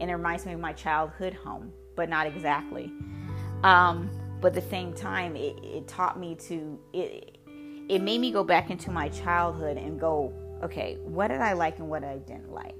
And 0.00 0.10
it 0.10 0.14
reminds 0.14 0.46
me 0.46 0.52
of 0.52 0.60
my 0.60 0.72
childhood 0.72 1.34
home, 1.34 1.72
but 1.96 2.08
not 2.08 2.26
exactly. 2.26 2.92
Um, 3.64 4.08
but 4.40 4.56
at 4.56 4.62
the 4.62 4.70
same 4.70 4.92
time 4.92 5.36
it, 5.36 5.58
it 5.62 5.86
taught 5.88 6.18
me 6.18 6.34
to 6.34 6.78
it 6.92 7.38
it 7.88 8.02
made 8.02 8.20
me 8.20 8.30
go 8.30 8.44
back 8.44 8.70
into 8.70 8.90
my 8.90 9.08
childhood 9.08 9.76
and 9.76 9.98
go 9.98 10.32
okay 10.62 10.98
what 11.02 11.28
did 11.28 11.40
i 11.40 11.52
like 11.52 11.78
and 11.78 11.88
what 11.88 12.04
i 12.04 12.16
didn't 12.18 12.52
like? 12.52 12.74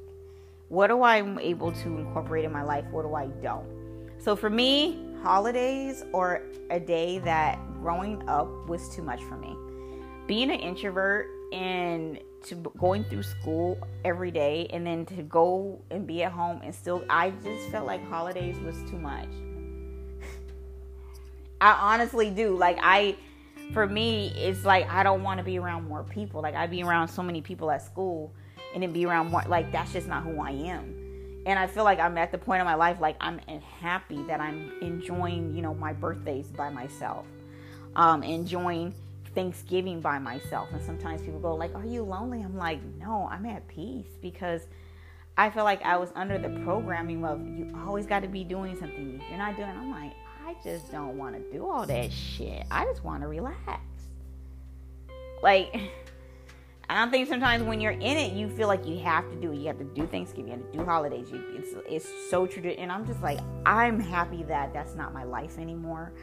What 0.68 0.88
do 0.88 1.02
i'm 1.02 1.38
able 1.38 1.72
to 1.72 1.98
incorporate 1.98 2.44
in 2.44 2.52
my 2.52 2.62
life? 2.62 2.84
What 2.90 3.02
do 3.02 3.14
i 3.14 3.26
don't? 3.42 3.66
So 4.18 4.36
for 4.36 4.50
me 4.50 5.04
holidays 5.22 6.04
or 6.12 6.42
a 6.70 6.78
day 6.78 7.18
that 7.20 7.58
growing 7.80 8.28
up 8.28 8.48
was 8.68 8.94
too 8.94 9.02
much 9.02 9.22
for 9.24 9.36
me. 9.36 9.56
Being 10.26 10.50
an 10.50 10.60
introvert 10.60 11.26
and 11.52 12.20
to 12.44 12.54
going 12.78 13.04
through 13.04 13.22
school 13.22 13.78
every 14.04 14.30
day 14.30 14.68
and 14.70 14.86
then 14.86 15.06
to 15.06 15.22
go 15.22 15.80
and 15.90 16.06
be 16.06 16.22
at 16.22 16.30
home 16.30 16.60
and 16.62 16.72
still 16.74 17.02
i 17.10 17.30
just 17.42 17.68
felt 17.70 17.86
like 17.86 18.06
holidays 18.08 18.56
was 18.60 18.76
too 18.88 18.98
much 18.98 19.28
I 21.60 21.94
honestly 21.94 22.30
do. 22.30 22.56
Like 22.56 22.78
I 22.82 23.16
for 23.72 23.86
me, 23.86 24.32
it's 24.36 24.64
like 24.64 24.88
I 24.88 25.02
don't 25.02 25.22
want 25.22 25.38
to 25.38 25.44
be 25.44 25.58
around 25.58 25.88
more 25.88 26.04
people. 26.04 26.40
Like 26.40 26.54
I'd 26.54 26.70
be 26.70 26.82
around 26.82 27.08
so 27.08 27.22
many 27.22 27.40
people 27.40 27.70
at 27.70 27.82
school 27.82 28.32
and 28.74 28.82
then 28.82 28.92
be 28.92 29.06
around 29.06 29.30
more 29.30 29.42
like 29.46 29.70
that's 29.72 29.92
just 29.92 30.06
not 30.06 30.22
who 30.22 30.40
I 30.40 30.50
am. 30.50 30.94
And 31.46 31.58
I 31.58 31.66
feel 31.66 31.84
like 31.84 31.98
I'm 31.98 32.18
at 32.18 32.32
the 32.32 32.38
point 32.38 32.60
in 32.60 32.66
my 32.66 32.74
life 32.74 33.00
like 33.00 33.16
I'm 33.20 33.38
happy 33.80 34.22
that 34.24 34.40
I'm 34.40 34.72
enjoying, 34.80 35.54
you 35.54 35.62
know, 35.62 35.74
my 35.74 35.92
birthdays 35.92 36.48
by 36.48 36.70
myself. 36.70 37.26
Um, 37.96 38.22
enjoying 38.22 38.94
Thanksgiving 39.34 40.00
by 40.00 40.18
myself. 40.18 40.68
And 40.72 40.82
sometimes 40.82 41.22
people 41.22 41.40
go 41.40 41.54
like, 41.54 41.74
"Are 41.74 41.84
you 41.84 42.02
lonely?" 42.02 42.42
I'm 42.42 42.56
like, 42.56 42.80
"No, 42.98 43.28
I'm 43.30 43.46
at 43.46 43.66
peace 43.66 44.18
because 44.20 44.66
I 45.36 45.50
feel 45.50 45.64
like 45.64 45.82
I 45.82 45.96
was 45.96 46.10
under 46.16 46.36
the 46.36 46.50
programming 46.64 47.24
of 47.24 47.40
you 47.46 47.72
always 47.86 48.06
got 48.06 48.22
to 48.22 48.28
be 48.28 48.42
doing 48.42 48.76
something. 48.76 49.20
If 49.22 49.28
you're 49.28 49.38
not 49.38 49.56
doing, 49.56 49.68
I'm 49.68 49.90
like, 49.90 50.12
I 50.48 50.54
just 50.64 50.90
don't 50.90 51.18
want 51.18 51.36
to 51.36 51.52
do 51.52 51.68
all 51.68 51.84
that 51.84 52.10
shit. 52.10 52.64
I 52.70 52.86
just 52.86 53.04
want 53.04 53.20
to 53.20 53.28
relax. 53.28 53.82
Like, 55.42 55.78
I 56.88 56.96
don't 56.96 57.10
think 57.10 57.28
sometimes 57.28 57.64
when 57.64 57.82
you're 57.82 57.92
in 57.92 58.16
it, 58.16 58.32
you 58.32 58.48
feel 58.48 58.66
like 58.66 58.86
you 58.86 58.98
have 59.00 59.28
to 59.30 59.36
do 59.36 59.52
it. 59.52 59.56
You 59.56 59.66
have 59.66 59.76
to 59.76 59.84
do 59.84 60.06
Thanksgiving, 60.06 60.46
you 60.46 60.56
have 60.56 60.72
to 60.72 60.78
do 60.78 60.84
holidays. 60.86 61.28
You, 61.30 61.44
it's 61.54 61.74
it's 61.86 62.30
so 62.30 62.46
true. 62.46 62.62
And 62.62 62.90
I'm 62.90 63.06
just 63.06 63.20
like, 63.20 63.40
I'm 63.66 64.00
happy 64.00 64.42
that 64.44 64.72
that's 64.72 64.94
not 64.94 65.12
my 65.12 65.24
life 65.24 65.58
anymore. 65.58 66.14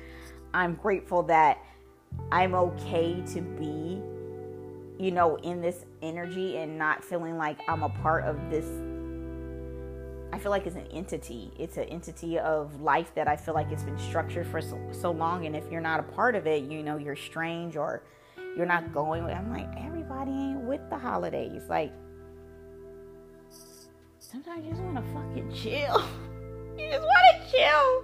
I'm 0.56 0.74
grateful 0.74 1.22
that 1.24 1.60
I'm 2.32 2.56
okay 2.56 3.22
to 3.28 3.42
be, 3.42 4.02
you 4.98 5.12
know, 5.12 5.36
in 5.44 5.62
this 5.62 5.86
energy 6.02 6.58
and 6.58 6.80
not 6.80 7.04
feeling 7.04 7.38
like 7.38 7.60
I'm 7.68 7.84
a 7.84 7.90
part 7.90 8.24
of 8.24 8.50
this 8.50 8.66
I 10.36 10.38
feel 10.38 10.52
like 10.52 10.68
it's 10.68 10.76
an 10.76 10.88
entity. 10.92 11.50
It's 11.58 11.78
an 11.78 11.86
entity 11.86 12.38
of 12.38 12.82
life 12.82 13.16
that 13.16 13.26
I 13.26 13.38
feel 13.38 13.54
like 13.54 13.72
it's 13.72 13.84
been 13.84 13.98
structured 13.98 14.46
for 14.46 14.60
so, 14.60 14.78
so 14.92 15.12
long. 15.12 15.46
And 15.46 15.56
if 15.56 15.72
you're 15.72 15.80
not 15.80 16.02
a 16.02 16.04
part 16.04 16.36
of 16.36 16.46
it, 16.46 16.64
you 16.64 16.84
know, 16.84 16.98
you're 16.98 17.16
strange 17.16 17.78
or 17.78 18.04
you're 18.58 18.66
not 18.66 18.94
going. 18.94 19.24
I'm 19.24 19.50
like, 19.50 19.70
everybody 19.78 20.32
ain't 20.32 20.60
with 20.60 20.82
the 20.90 20.98
holidays. 20.98 21.62
Like, 21.70 21.94
sometimes 24.20 24.66
you 24.66 24.72
just 24.72 24.84
want 24.84 24.98
to 24.98 25.14
fucking 25.14 25.54
chill. 25.54 26.04
you 26.78 26.90
just 26.92 27.06
want 27.06 27.26
to 27.32 27.52
chill. 27.52 28.04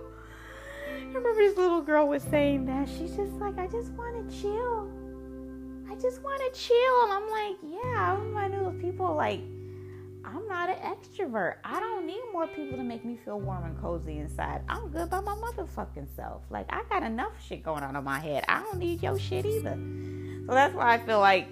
I 0.87 1.03
remember 1.07 1.33
this 1.33 1.57
little 1.57 1.81
girl 1.81 2.07
was 2.07 2.23
saying 2.23 2.65
that. 2.67 2.87
She's 2.87 3.13
just 3.13 3.33
like, 3.33 3.57
I 3.57 3.67
just 3.67 3.91
want 3.91 4.29
to 4.29 4.41
chill. 4.41 4.89
I 5.91 5.95
just 5.95 6.23
want 6.23 6.41
to 6.41 6.57
chill. 6.57 7.03
And 7.03 7.11
I'm 7.11 7.29
like, 7.29 7.57
yeah, 7.61 8.15
I'm 8.17 8.51
know 8.51 8.67
of 8.67 8.79
people 8.79 9.13
like, 9.15 9.41
I'm 10.23 10.47
not 10.47 10.69
an 10.69 10.75
extrovert. 10.75 11.55
I 11.63 11.79
don't 11.79 12.05
need 12.05 12.21
more 12.31 12.47
people 12.47 12.77
to 12.77 12.83
make 12.83 13.03
me 13.03 13.17
feel 13.23 13.39
warm 13.39 13.63
and 13.65 13.79
cozy 13.81 14.17
inside. 14.17 14.61
I'm 14.69 14.89
good 14.89 15.09
by 15.09 15.19
my 15.19 15.35
motherfucking 15.35 16.15
self. 16.15 16.43
Like 16.49 16.67
I 16.69 16.83
got 16.89 17.03
enough 17.03 17.33
shit 17.43 17.63
going 17.63 17.83
on 17.83 17.95
in 17.95 18.03
my 18.03 18.19
head. 18.19 18.43
I 18.47 18.61
don't 18.61 18.77
need 18.77 19.01
your 19.01 19.17
shit 19.17 19.45
either. 19.45 19.77
So 20.45 20.53
that's 20.53 20.75
why 20.75 20.93
I 20.93 20.99
feel 20.99 21.19
like 21.19 21.47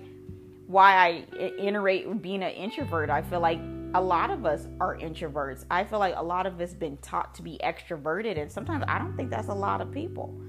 why 0.67 0.93
I 0.95 1.25
iterate 1.57 2.21
being 2.21 2.43
an 2.43 2.51
introvert. 2.51 3.09
I 3.09 3.23
feel 3.23 3.39
like 3.39 3.59
a 3.95 4.01
lot 4.01 4.29
of 4.29 4.45
us 4.45 4.67
are 4.79 4.95
introverts. 4.97 5.65
I 5.71 5.83
feel 5.83 5.97
like 5.97 6.13
a 6.15 6.23
lot 6.23 6.45
of 6.45 6.61
us 6.61 6.73
been 6.73 6.97
taught 6.97 7.33
to 7.35 7.41
be 7.41 7.59
extroverted, 7.63 8.39
and 8.39 8.51
sometimes 8.51 8.85
I 8.87 8.99
don't 8.99 9.17
think 9.17 9.31
that's 9.31 9.47
a 9.47 9.53
lot 9.53 9.81
of 9.81 9.91
people. 9.91 10.39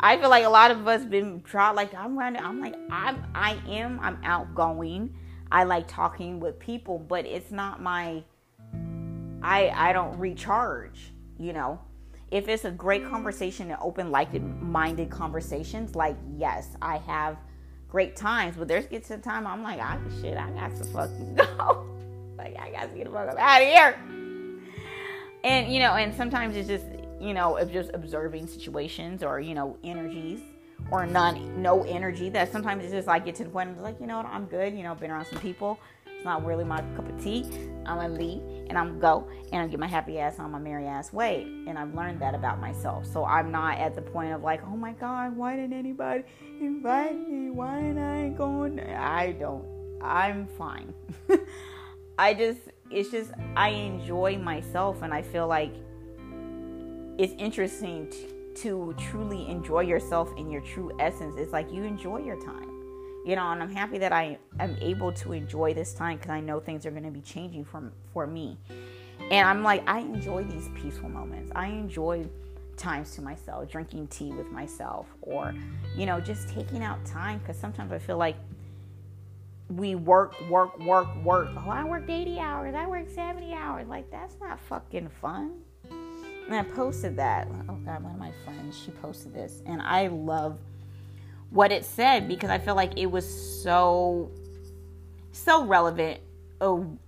I 0.00 0.18
feel 0.18 0.30
like 0.30 0.44
a 0.44 0.48
lot 0.48 0.72
of 0.72 0.88
us 0.88 1.04
been 1.04 1.42
taught 1.42 1.76
like 1.76 1.94
I'm 1.94 2.18
running. 2.18 2.42
I'm 2.42 2.60
like 2.60 2.74
I'm 2.90 3.24
I 3.34 3.56
am 3.68 4.00
I'm 4.00 4.18
outgoing. 4.24 5.14
I 5.52 5.64
like 5.64 5.86
talking 5.86 6.40
with 6.40 6.58
people, 6.58 6.98
but 6.98 7.26
it's 7.26 7.50
not 7.50 7.82
my 7.82 8.24
I 9.42 9.68
I 9.68 9.92
don't 9.92 10.18
recharge, 10.18 11.12
you 11.38 11.52
know. 11.52 11.78
If 12.30 12.48
it's 12.48 12.64
a 12.64 12.70
great 12.70 13.06
conversation 13.06 13.70
and 13.70 13.78
open 13.82 14.10
minded 14.40 15.10
conversations, 15.10 15.94
like 15.94 16.16
yes, 16.38 16.68
I 16.80 16.96
have 16.98 17.36
great 17.86 18.16
times, 18.16 18.56
but 18.56 18.66
there's 18.66 18.86
gets 18.86 19.08
the 19.08 19.18
time 19.18 19.46
I'm 19.46 19.62
like, 19.62 19.78
ah 19.82 19.98
shit, 20.22 20.38
I 20.38 20.50
got 20.52 20.74
to 20.76 20.84
fucking 20.84 21.34
go. 21.58 21.86
like 22.38 22.58
I 22.58 22.70
got 22.70 22.90
to 22.90 22.96
get 22.96 23.04
the 23.04 23.10
fuck 23.10 23.36
out 23.38 23.60
of 23.60 23.68
here. 23.68 23.98
And 25.44 25.70
you 25.70 25.80
know, 25.80 25.92
and 25.92 26.14
sometimes 26.14 26.56
it's 26.56 26.68
just 26.68 26.86
you 27.20 27.34
know, 27.34 27.58
of 27.58 27.70
just 27.70 27.90
observing 27.92 28.46
situations 28.46 29.22
or 29.22 29.38
you 29.38 29.54
know 29.54 29.76
energies 29.84 30.40
or 30.92 31.06
none, 31.06 31.60
no 31.62 31.82
energy. 31.84 32.28
That 32.28 32.52
sometimes 32.52 32.84
it's 32.84 32.92
just 32.92 33.08
like 33.08 33.24
get 33.24 33.34
to 33.36 33.44
the 33.44 33.50
point 33.50 33.70
of 33.70 33.78
like, 33.78 33.98
you 33.98 34.06
know 34.06 34.18
what, 34.18 34.26
I'm 34.26 34.44
good. 34.44 34.74
You 34.74 34.82
know, 34.82 34.94
been 34.94 35.10
around 35.10 35.24
some 35.24 35.40
people. 35.40 35.80
It's 36.04 36.24
not 36.24 36.44
really 36.44 36.64
my 36.64 36.82
cup 36.94 37.08
of 37.08 37.24
tea. 37.24 37.44
I'm 37.86 37.96
gonna 37.96 38.10
leave 38.10 38.42
and 38.68 38.76
I'm 38.76 39.00
go 39.00 39.26
and 39.52 39.62
I 39.62 39.66
get 39.66 39.80
my 39.80 39.86
happy 39.86 40.18
ass 40.18 40.38
on 40.38 40.50
my 40.50 40.58
merry 40.58 40.86
ass 40.86 41.10
way. 41.10 41.44
And 41.66 41.78
I've 41.78 41.94
learned 41.94 42.20
that 42.20 42.34
about 42.34 42.60
myself. 42.60 43.06
So 43.06 43.24
I'm 43.24 43.50
not 43.50 43.78
at 43.78 43.94
the 43.94 44.02
point 44.02 44.34
of 44.34 44.42
like, 44.42 44.60
oh 44.66 44.76
my 44.76 44.92
god, 44.92 45.34
why 45.34 45.56
didn't 45.56 45.72
anybody 45.72 46.24
invite 46.60 47.26
me? 47.26 47.50
Why 47.50 47.78
am 47.78 47.98
I 47.98 48.36
going? 48.36 48.78
I 48.78 49.32
don't. 49.32 49.64
I'm 50.02 50.46
fine. 50.58 50.92
I 52.18 52.34
just, 52.34 52.60
it's 52.90 53.10
just, 53.10 53.30
I 53.56 53.70
enjoy 53.70 54.36
myself 54.36 55.00
and 55.00 55.14
I 55.14 55.22
feel 55.22 55.46
like 55.46 55.72
it's 57.16 57.32
interesting 57.38 58.10
to, 58.10 58.41
to 58.56 58.94
truly 58.98 59.48
enjoy 59.48 59.80
yourself 59.80 60.30
in 60.36 60.50
your 60.50 60.60
true 60.60 60.92
essence. 60.98 61.34
It's 61.38 61.52
like 61.52 61.72
you 61.72 61.84
enjoy 61.84 62.18
your 62.18 62.40
time 62.40 62.72
you 63.24 63.36
know 63.36 63.52
and 63.52 63.62
i'm 63.62 63.70
happy 63.70 63.98
that 63.98 64.12
i 64.12 64.36
am 64.60 64.76
able 64.80 65.12
to 65.12 65.32
enjoy 65.32 65.72
this 65.72 65.94
time 65.94 66.16
because 66.16 66.30
i 66.30 66.40
know 66.40 66.58
things 66.58 66.84
are 66.84 66.90
going 66.90 67.04
to 67.04 67.10
be 67.10 67.20
changing 67.20 67.64
for, 67.64 67.92
for 68.12 68.26
me. 68.26 68.56
And 69.30 69.48
i'm 69.48 69.62
like 69.62 69.82
i 69.88 70.00
enjoy 70.00 70.44
these 70.44 70.68
peaceful 70.74 71.08
moments. 71.08 71.52
I 71.54 71.68
enjoy 71.68 72.26
times 72.76 73.14
to 73.14 73.22
myself 73.22 73.70
drinking 73.70 74.08
tea 74.08 74.32
with 74.32 74.50
myself 74.50 75.06
or 75.20 75.54
you 75.96 76.06
know 76.06 76.20
just 76.20 76.48
taking 76.48 76.82
out 76.82 77.04
time 77.04 77.38
because 77.38 77.56
sometimes 77.56 77.92
i 77.92 77.98
feel 77.98 78.16
like 78.16 78.36
we 79.68 79.94
work 79.94 80.34
work 80.50 80.78
work 80.80 81.14
work. 81.22 81.48
Oh 81.56 81.70
i 81.70 81.84
worked 81.84 82.10
80 82.10 82.38
hours 82.38 82.74
i 82.74 82.86
worked 82.86 83.10
70 83.10 83.52
hours. 83.52 83.86
Like 83.86 84.10
that's 84.10 84.36
not 84.40 84.58
fucking 84.60 85.08
fun 85.20 85.60
and 86.46 86.54
i 86.54 86.62
posted 86.62 87.16
that 87.16 87.48
oh 87.68 87.74
god 87.84 88.02
one 88.02 88.12
of 88.12 88.18
my 88.18 88.32
friends 88.44 88.78
she 88.78 88.90
posted 88.92 89.32
this 89.34 89.62
and 89.66 89.80
i 89.82 90.06
love 90.08 90.58
what 91.52 91.70
it 91.70 91.84
said 91.84 92.26
because 92.28 92.50
I 92.50 92.58
feel 92.58 92.74
like 92.74 92.98
it 92.98 93.06
was 93.06 93.28
so 93.62 94.30
so 95.32 95.64
relevant. 95.64 96.20
Oh, 96.60 96.98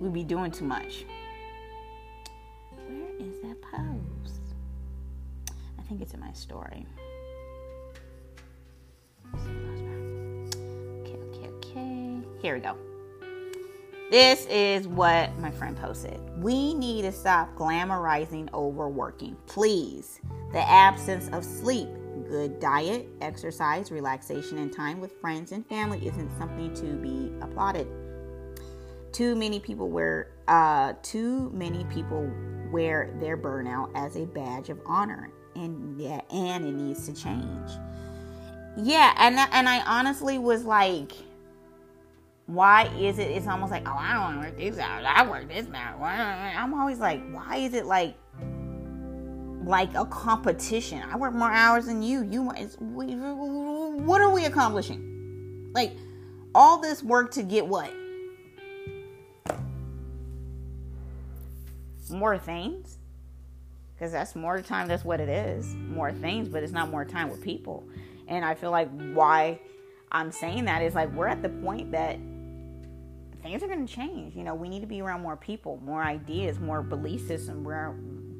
we'd 0.00 0.12
be 0.12 0.24
doing 0.24 0.50
too 0.50 0.64
much. 0.64 1.04
Where 2.86 3.08
is 3.18 3.40
that 3.42 3.60
post? 3.62 4.40
I 5.78 5.82
think 5.82 6.02
it's 6.02 6.14
in 6.14 6.20
my 6.20 6.32
story. 6.32 6.86
Okay, 9.34 11.16
okay, 11.34 11.48
okay. 11.48 12.20
Here 12.40 12.54
we 12.54 12.60
go. 12.60 12.76
This 14.10 14.46
is 14.46 14.86
what 14.86 15.36
my 15.38 15.50
friend 15.50 15.76
posted. 15.76 16.20
We 16.40 16.74
need 16.74 17.02
to 17.02 17.12
stop 17.12 17.52
glamorizing 17.56 18.52
overworking. 18.54 19.36
Please 19.46 20.20
the 20.52 20.60
absence 20.60 21.28
of 21.32 21.44
sleep, 21.44 21.88
good 22.28 22.60
diet, 22.60 23.08
exercise, 23.20 23.90
relaxation, 23.90 24.58
and 24.58 24.72
time 24.72 25.00
with 25.00 25.12
friends 25.20 25.50
and 25.50 25.66
family 25.66 26.06
isn't 26.06 26.30
something 26.38 26.72
to 26.74 26.94
be 26.98 27.32
applauded. 27.42 27.88
Too 29.10 29.34
many 29.34 29.58
people 29.58 29.88
wear 29.88 30.30
uh, 30.46 30.92
too 31.02 31.50
many 31.52 31.84
people 31.86 32.30
wear 32.70 33.12
their 33.18 33.36
burnout 33.36 33.90
as 33.96 34.14
a 34.14 34.24
badge 34.26 34.68
of 34.68 34.78
honor, 34.86 35.32
and 35.56 36.00
yeah, 36.00 36.20
and 36.30 36.64
it 36.64 36.72
needs 36.72 37.06
to 37.06 37.12
change. 37.12 37.70
Yeah, 38.76 39.14
and 39.18 39.36
and 39.36 39.68
I 39.68 39.80
honestly 39.80 40.38
was 40.38 40.64
like, 40.64 41.12
why 42.46 42.86
is 42.98 43.18
it? 43.18 43.30
It's 43.30 43.46
almost 43.46 43.72
like, 43.72 43.88
oh, 43.88 43.96
I 43.96 44.14
don't 44.14 44.40
work 44.40 44.56
these 44.56 44.78
hours. 44.78 45.04
I 45.06 45.28
work 45.28 45.48
this 45.48 45.66
now. 45.66 45.98
I'm 46.00 46.74
always 46.74 46.98
like, 46.98 47.20
why 47.32 47.56
is 47.56 47.74
it 47.74 47.86
like 47.86 48.16
like 49.66 49.92
a 49.94 50.06
competition. 50.06 51.02
I 51.10 51.16
work 51.16 51.34
more 51.34 51.50
hours 51.50 51.86
than 51.86 52.02
you. 52.02 52.22
You 52.22 52.44
what 52.44 54.20
are 54.20 54.30
we 54.30 54.44
accomplishing? 54.44 55.70
Like 55.74 55.92
all 56.54 56.78
this 56.78 57.02
work 57.02 57.32
to 57.32 57.42
get 57.42 57.66
what? 57.66 57.92
More 62.08 62.38
things? 62.38 62.98
Because 63.94 64.12
that's 64.12 64.36
more 64.36 64.62
time, 64.62 64.86
that's 64.86 65.04
what 65.04 65.20
it 65.20 65.28
is. 65.28 65.74
More 65.74 66.12
things, 66.12 66.48
but 66.48 66.62
it's 66.62 66.72
not 66.72 66.88
more 66.88 67.04
time 67.04 67.28
with 67.28 67.42
people. 67.42 67.82
And 68.28 68.44
I 68.44 68.54
feel 68.54 68.70
like 68.70 68.88
why 69.12 69.58
I'm 70.12 70.30
saying 70.30 70.66
that 70.66 70.82
is 70.82 70.94
like 70.94 71.12
we're 71.12 71.26
at 71.26 71.42
the 71.42 71.48
point 71.48 71.90
that 71.90 72.18
things 73.42 73.62
are 73.62 73.68
going 73.68 73.86
to 73.86 73.92
change. 73.92 74.34
You 74.34 74.44
know, 74.44 74.54
we 74.54 74.68
need 74.68 74.80
to 74.80 74.86
be 74.86 75.00
around 75.00 75.22
more 75.22 75.36
people, 75.36 75.80
more 75.84 76.02
ideas, 76.02 76.58
more 76.58 76.82
belief 76.82 77.26
system. 77.26 77.64
We're 77.64 77.94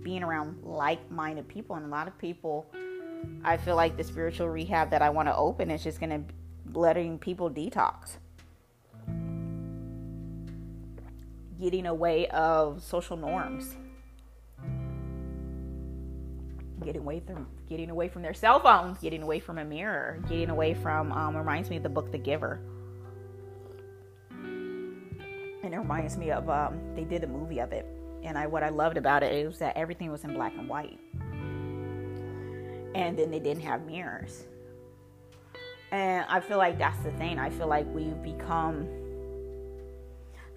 being 0.06 0.22
around 0.22 0.62
like-minded 0.62 1.48
people 1.48 1.74
and 1.74 1.84
a 1.84 1.88
lot 1.88 2.06
of 2.06 2.16
people 2.16 2.70
i 3.42 3.56
feel 3.56 3.74
like 3.74 3.96
the 3.96 4.04
spiritual 4.04 4.48
rehab 4.48 4.88
that 4.88 5.02
i 5.02 5.10
want 5.10 5.26
to 5.26 5.34
open 5.34 5.68
is 5.68 5.82
just 5.82 5.98
going 5.98 6.10
to 6.10 6.78
letting 6.78 7.18
people 7.18 7.50
detox 7.50 8.18
getting 11.60 11.86
away 11.86 12.28
of 12.28 12.80
social 12.80 13.16
norms 13.16 13.74
getting 16.84 17.00
away 17.00 17.18
from 17.18 17.48
getting 17.68 17.90
away 17.90 18.08
from 18.08 18.22
their 18.22 18.34
cell 18.34 18.60
phones 18.60 18.98
getting 18.98 19.22
away 19.22 19.40
from 19.40 19.58
a 19.58 19.64
mirror 19.64 20.22
getting 20.28 20.50
away 20.50 20.72
from 20.72 21.10
um, 21.10 21.36
reminds 21.36 21.68
me 21.68 21.78
of 21.78 21.82
the 21.82 21.88
book 21.88 22.12
the 22.12 22.18
giver 22.18 22.60
and 25.66 25.74
it 25.74 25.78
reminds 25.78 26.16
me 26.16 26.30
of 26.30 26.48
um, 26.48 26.80
they 26.94 27.04
did 27.04 27.22
a 27.24 27.26
movie 27.26 27.58
of 27.58 27.72
it 27.72 27.86
and 28.26 28.36
I 28.36 28.46
what 28.46 28.62
I 28.62 28.70
loved 28.70 28.96
about 28.96 29.22
it 29.22 29.32
is 29.32 29.58
that 29.58 29.76
everything 29.76 30.10
was 30.10 30.24
in 30.24 30.34
black 30.34 30.52
and 30.58 30.68
white. 30.68 30.98
And 32.94 33.16
then 33.16 33.30
they 33.30 33.38
didn't 33.38 33.62
have 33.62 33.86
mirrors. 33.86 34.44
And 35.92 36.26
I 36.28 36.40
feel 36.40 36.58
like 36.58 36.76
that's 36.78 36.98
the 37.04 37.12
thing. 37.12 37.38
I 37.38 37.50
feel 37.50 37.68
like 37.68 37.86
we've 37.94 38.20
become 38.22 38.88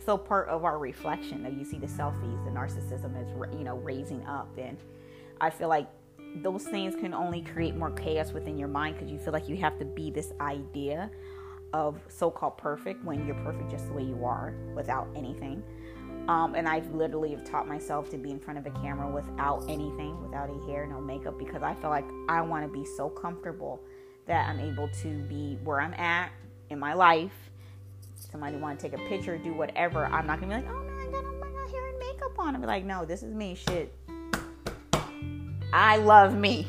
so 0.03 0.17
part 0.17 0.47
of 0.47 0.63
our 0.63 0.79
reflection 0.79 1.43
that 1.43 1.53
you 1.53 1.63
see 1.63 1.77
the 1.77 1.87
selfies, 1.87 2.43
the 2.43 2.51
narcissism 2.51 3.21
is 3.21 3.55
you 3.57 3.63
know 3.63 3.77
raising 3.77 4.25
up, 4.25 4.49
and 4.57 4.77
I 5.39 5.49
feel 5.49 5.69
like 5.69 5.87
those 6.37 6.63
things 6.63 6.95
can 6.95 7.13
only 7.13 7.41
create 7.41 7.75
more 7.75 7.91
chaos 7.91 8.31
within 8.31 8.57
your 8.57 8.67
mind 8.67 8.95
because 8.95 9.11
you 9.11 9.19
feel 9.19 9.33
like 9.33 9.47
you 9.47 9.57
have 9.57 9.77
to 9.79 9.85
be 9.85 10.09
this 10.09 10.31
idea 10.39 11.09
of 11.73 11.99
so-called 12.07 12.57
perfect 12.57 13.03
when 13.05 13.25
you're 13.25 13.35
perfect 13.35 13.69
just 13.69 13.87
the 13.87 13.93
way 13.93 14.03
you 14.03 14.25
are 14.25 14.53
without 14.75 15.07
anything 15.15 15.63
um, 16.29 16.53
and 16.53 16.69
I 16.69 16.83
literally 16.93 17.31
have 17.31 17.43
taught 17.43 17.67
myself 17.67 18.11
to 18.11 18.17
be 18.19 18.29
in 18.29 18.39
front 18.39 18.59
of 18.59 18.65
a 18.67 18.69
camera 18.81 19.09
without 19.09 19.63
anything, 19.67 20.21
without 20.21 20.47
a 20.47 20.67
hair, 20.67 20.85
no 20.85 21.01
makeup, 21.01 21.39
because 21.39 21.63
I 21.63 21.73
feel 21.73 21.89
like 21.89 22.05
I 22.29 22.39
want 22.41 22.71
to 22.71 22.71
be 22.71 22.85
so 22.85 23.09
comfortable 23.09 23.81
that 24.27 24.47
I'm 24.47 24.59
able 24.59 24.87
to 25.01 25.23
be 25.23 25.57
where 25.63 25.81
I'm 25.81 25.95
at 25.95 26.31
in 26.69 26.77
my 26.77 26.93
life. 26.93 27.33
Somebody 28.31 28.57
want 28.57 28.79
to 28.79 28.89
take 28.89 28.99
a 28.99 29.03
picture, 29.09 29.39
do 29.39 29.53
whatever. 29.53 30.05
I'm 30.05 30.27
not 30.27 30.39
gonna 30.39 30.55
be 30.55 30.61
like, 30.61 30.71
oh 30.71 30.83
no, 30.83 30.93
I 30.99 31.11
got 31.11 31.23
my 31.39 31.67
hair 31.71 31.89
and 31.89 31.97
makeup 31.97 32.37
on. 32.37 32.53
I'm 32.53 32.61
like, 32.61 32.85
no, 32.85 33.05
this 33.05 33.23
is 33.23 33.33
me. 33.33 33.55
Shit, 33.55 33.91
I 35.73 35.97
love 35.97 36.37
me. 36.37 36.67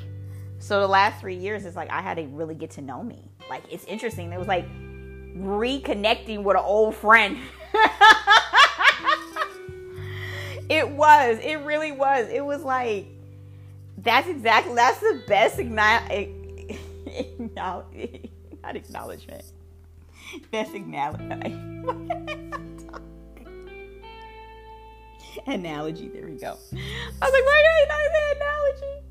So 0.59 0.81
the 0.81 0.89
last 0.89 1.21
three 1.21 1.37
years, 1.37 1.67
it's 1.67 1.77
like 1.77 1.91
I 1.91 2.01
had 2.01 2.17
to 2.17 2.23
really 2.29 2.55
get 2.55 2.71
to 2.73 2.81
know 2.81 3.03
me. 3.03 3.31
Like 3.51 3.65
it's 3.71 3.85
interesting. 3.85 4.33
It 4.33 4.39
was 4.39 4.49
like 4.49 4.65
reconnecting 5.37 6.43
with 6.43 6.57
an 6.57 6.63
old 6.65 6.95
friend. 6.95 7.39
It 10.71 10.89
was. 10.89 11.39
It 11.43 11.57
really 11.65 11.91
was. 11.91 12.29
It 12.29 12.45
was 12.45 12.63
like 12.63 13.09
that's 13.99 14.29
exactly 14.29 14.77
that's 14.77 15.01
the 15.01 15.21
best 15.27 15.59
igni- 15.59 16.79
not 17.57 17.87
acknowledgement. 18.77 19.43
Best 20.53 20.73
acknowledgement. 20.73 21.43
analogy. 25.49 26.07
There 26.09 26.27
we 26.27 26.37
go. 26.37 26.53
I 26.53 26.55
was 26.55 26.73
like, 26.73 26.81
why 27.21 27.63
did 27.65 27.73
I 27.73 27.87
not 27.89 28.13
say 28.13 28.37
analogy? 28.37 29.03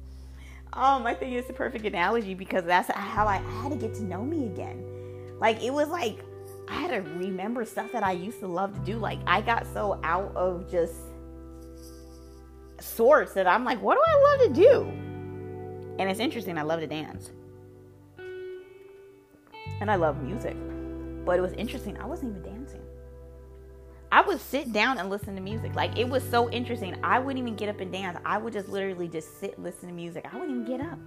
Um, 0.71 1.05
I 1.05 1.13
think 1.13 1.33
it's 1.33 1.47
the 1.47 1.53
perfect 1.53 1.85
analogy 1.85 2.35
because 2.35 2.63
that's 2.63 2.89
how 2.89 3.25
I, 3.25 3.43
I 3.45 3.51
had 3.63 3.71
to 3.71 3.77
get 3.77 3.95
to 3.95 4.03
know 4.03 4.23
me 4.23 4.45
again. 4.45 4.81
Like 5.39 5.63
it 5.63 5.73
was 5.73 5.89
like 5.89 6.23
I 6.67 6.75
had 6.75 6.91
to 6.91 7.09
remember 7.11 7.65
stuff 7.65 7.91
that 7.93 8.03
I 8.03 8.11
used 8.11 8.39
to 8.41 8.47
love 8.47 8.73
to 8.73 8.79
do. 8.81 8.99
Like 8.99 9.19
I 9.25 9.41
got 9.41 9.65
so 9.73 9.99
out 10.03 10.35
of 10.35 10.69
just 10.69 10.95
sorts 12.79 13.33
that 13.33 13.47
I'm 13.47 13.63
like, 13.63 13.81
what 13.81 13.95
do 13.95 14.01
I 14.05 14.21
love 14.23 14.55
to 14.55 14.61
do? 14.61 14.81
And 15.99 16.09
it's 16.09 16.19
interesting, 16.19 16.57
I 16.57 16.61
love 16.61 16.79
to 16.79 16.87
dance. 16.87 17.31
And 19.81 19.89
I 19.89 19.95
love 19.95 20.21
music. 20.21 20.55
But 21.25 21.37
it 21.37 21.41
was 21.41 21.53
interesting, 21.53 21.97
I 21.97 22.05
wasn't 22.05 22.37
even 22.37 22.43
dancing. 22.43 22.81
I 24.11 24.21
would 24.21 24.39
sit 24.39 24.73
down 24.73 24.97
and 24.97 25.09
listen 25.09 25.35
to 25.35 25.41
music. 25.41 25.75
Like 25.75 25.97
it 25.97 26.07
was 26.07 26.23
so 26.23 26.49
interesting. 26.49 26.97
I 27.03 27.19
wouldn't 27.19 27.39
even 27.39 27.55
get 27.55 27.69
up 27.69 27.79
and 27.79 27.91
dance. 27.91 28.17
I 28.25 28.37
would 28.37 28.53
just 28.53 28.69
literally 28.69 29.07
just 29.07 29.39
sit, 29.39 29.55
and 29.55 29.63
listen 29.63 29.89
to 29.89 29.93
music. 29.93 30.25
I 30.31 30.37
wouldn't 30.37 30.61
even 30.61 30.77
get 30.77 30.85
up. 30.85 30.97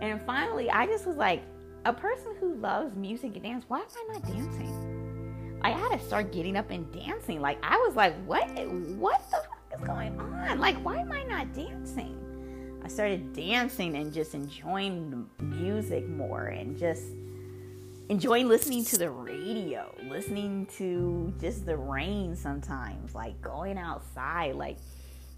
And 0.00 0.20
finally, 0.22 0.70
I 0.70 0.86
just 0.86 1.06
was 1.06 1.16
like, 1.16 1.42
a 1.86 1.92
person 1.92 2.34
who 2.40 2.54
loves 2.56 2.96
music 2.96 3.34
and 3.34 3.44
dance, 3.44 3.64
why 3.68 3.78
am 3.78 3.86
I 3.86 4.14
not 4.14 4.26
dancing? 4.26 5.60
I 5.62 5.70
had 5.70 5.96
to 5.96 6.04
start 6.04 6.32
getting 6.32 6.56
up 6.56 6.70
and 6.70 6.90
dancing. 6.92 7.40
Like 7.40 7.58
I 7.62 7.76
was 7.86 7.94
like, 7.94 8.14
what? 8.26 8.48
What 8.98 9.22
the 9.30 9.36
fuck 9.36 9.80
is 9.80 9.86
going 9.86 10.18
on? 10.18 10.58
Like, 10.58 10.76
why 10.84 10.98
am 10.98 11.12
I 11.12 11.22
not 11.22 11.54
dancing? 11.54 12.80
I 12.84 12.88
started 12.88 13.32
dancing 13.32 13.96
and 13.96 14.12
just 14.12 14.34
enjoying 14.34 15.28
music 15.40 16.08
more 16.08 16.46
and 16.46 16.76
just 16.76 17.04
enjoying 18.08 18.48
listening 18.48 18.84
to 18.86 18.98
the 18.98 19.10
radio, 19.10 19.92
listening 20.08 20.66
to 20.76 21.32
just 21.40 21.66
the 21.66 21.76
rain 21.76 22.34
sometimes, 22.34 23.14
like 23.14 23.40
going 23.40 23.78
outside. 23.78 24.56
Like 24.56 24.78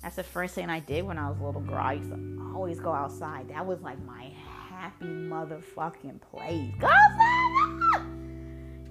that's 0.02 0.16
the 0.16 0.22
first 0.22 0.54
thing 0.54 0.70
I 0.70 0.80
did 0.80 1.04
when 1.04 1.18
I 1.18 1.28
was 1.28 1.38
a 1.40 1.44
little 1.44 1.60
girl. 1.60 1.76
I 1.76 1.94
used 1.94 2.10
to 2.10 2.52
always 2.54 2.80
go 2.80 2.92
outside. 2.92 3.48
That 3.50 3.66
was 3.66 3.82
like 3.82 4.02
my 4.04 4.30
happy 4.78 5.06
motherfucking 5.06 6.20
place. 6.20 6.74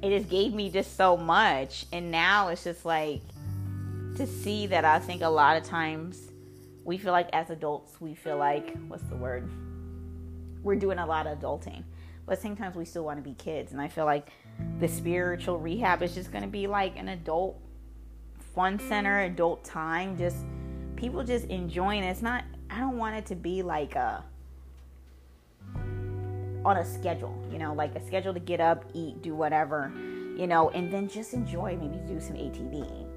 It 0.02 0.10
just 0.10 0.30
gave 0.30 0.54
me 0.54 0.70
just 0.70 0.96
so 0.96 1.18
much. 1.18 1.86
And 1.92 2.12
now 2.12 2.50
it's 2.50 2.64
just 2.64 2.86
like 2.86 3.22
to 4.18 4.28
see 4.28 4.68
that 4.68 4.86
I 4.86 5.00
think 5.00 5.22
a 5.22 5.30
lot 5.30 5.58
of 5.58 5.64
times 5.64 6.32
we 6.84 6.98
feel 6.98 7.12
like 7.12 7.30
as 7.34 7.50
adults, 7.50 8.00
we 8.00 8.14
feel 8.16 8.38
like, 8.38 8.78
what's 8.88 9.04
the 9.04 9.16
word? 9.16 9.50
We're 10.64 10.76
doing 10.76 11.00
a 11.00 11.06
lot 11.06 11.28
of 11.28 11.40
adulting 11.40 11.84
but 12.28 12.40
sometimes 12.40 12.76
we 12.76 12.86
still 12.86 13.06
want 13.06 13.18
to 13.18 13.24
be 13.24 13.34
kids. 13.36 13.72
And 13.72 13.82
I 13.82 13.88
feel 13.88 14.06
like 14.06 14.30
the 14.80 14.88
spiritual 14.88 15.58
rehab 15.58 16.04
is 16.04 16.14
just 16.14 16.32
going 16.32 16.44
to 16.44 16.50
be 16.50 16.68
like 16.68 16.98
an 16.98 17.08
adult 17.08 17.58
fun 18.54 18.78
center, 18.78 19.22
adult 19.22 19.64
time, 19.64 20.18
just 20.18 20.36
people 20.98 21.24
just 21.24 21.46
enjoying 21.46 22.04
it. 22.04 22.10
It's 22.10 22.22
not, 22.22 22.44
I 22.70 22.80
don't 22.80 22.98
want 22.98 23.16
it 23.16 23.26
to 23.28 23.36
be 23.36 23.64
like 23.64 23.96
a, 23.96 24.24
on 26.68 26.78
a 26.78 26.86
schedule, 26.86 27.34
you 27.50 27.58
know, 27.58 27.74
like 27.74 27.96
a 27.96 28.06
schedule 28.06 28.34
to 28.34 28.42
get 28.42 28.60
up, 28.60 28.84
eat, 28.94 29.22
do 29.22 29.34
whatever, 29.34 29.90
you 30.36 30.48
know, 30.48 30.70
and 30.72 30.92
then 30.92 31.08
just 31.08 31.34
enjoy, 31.34 31.78
maybe 31.80 31.98
do 32.06 32.20
some 32.20 32.36
ATV, 32.36 33.08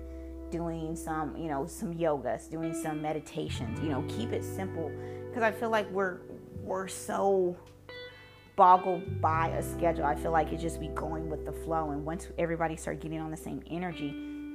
doing 0.52 0.94
some, 0.94 1.36
you 1.36 1.48
know, 1.48 1.66
some 1.66 1.92
yogas, 1.92 2.48
doing 2.48 2.72
some 2.72 3.02
meditations, 3.02 3.80
you 3.80 3.88
know, 3.88 4.04
keep 4.08 4.32
it 4.32 4.44
simple 4.44 4.92
because 5.28 5.42
I 5.42 5.50
feel 5.50 5.68
like 5.68 5.90
we're, 5.90 6.18
we're 6.62 6.86
so 6.86 7.56
boggled 8.54 9.20
by 9.20 9.48
a 9.48 9.62
schedule. 9.62 10.04
I 10.04 10.14
feel 10.14 10.30
like 10.30 10.52
it 10.52 10.58
just 10.58 10.78
be 10.78 10.88
going 10.88 11.28
with 11.28 11.44
the 11.44 11.52
flow. 11.52 11.90
And 11.90 12.04
once 12.04 12.28
everybody 12.38 12.76
start 12.76 13.00
getting 13.00 13.20
on 13.20 13.32
the 13.32 13.36
same 13.36 13.62
energy, 13.68 14.10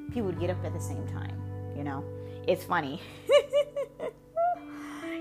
people 0.08 0.24
would 0.28 0.40
get 0.40 0.50
up 0.50 0.64
at 0.64 0.74
the 0.74 0.80
same 0.80 1.06
time. 1.08 1.36
You 1.76 1.84
know, 1.84 2.06
it's 2.48 2.64
funny. 2.64 3.02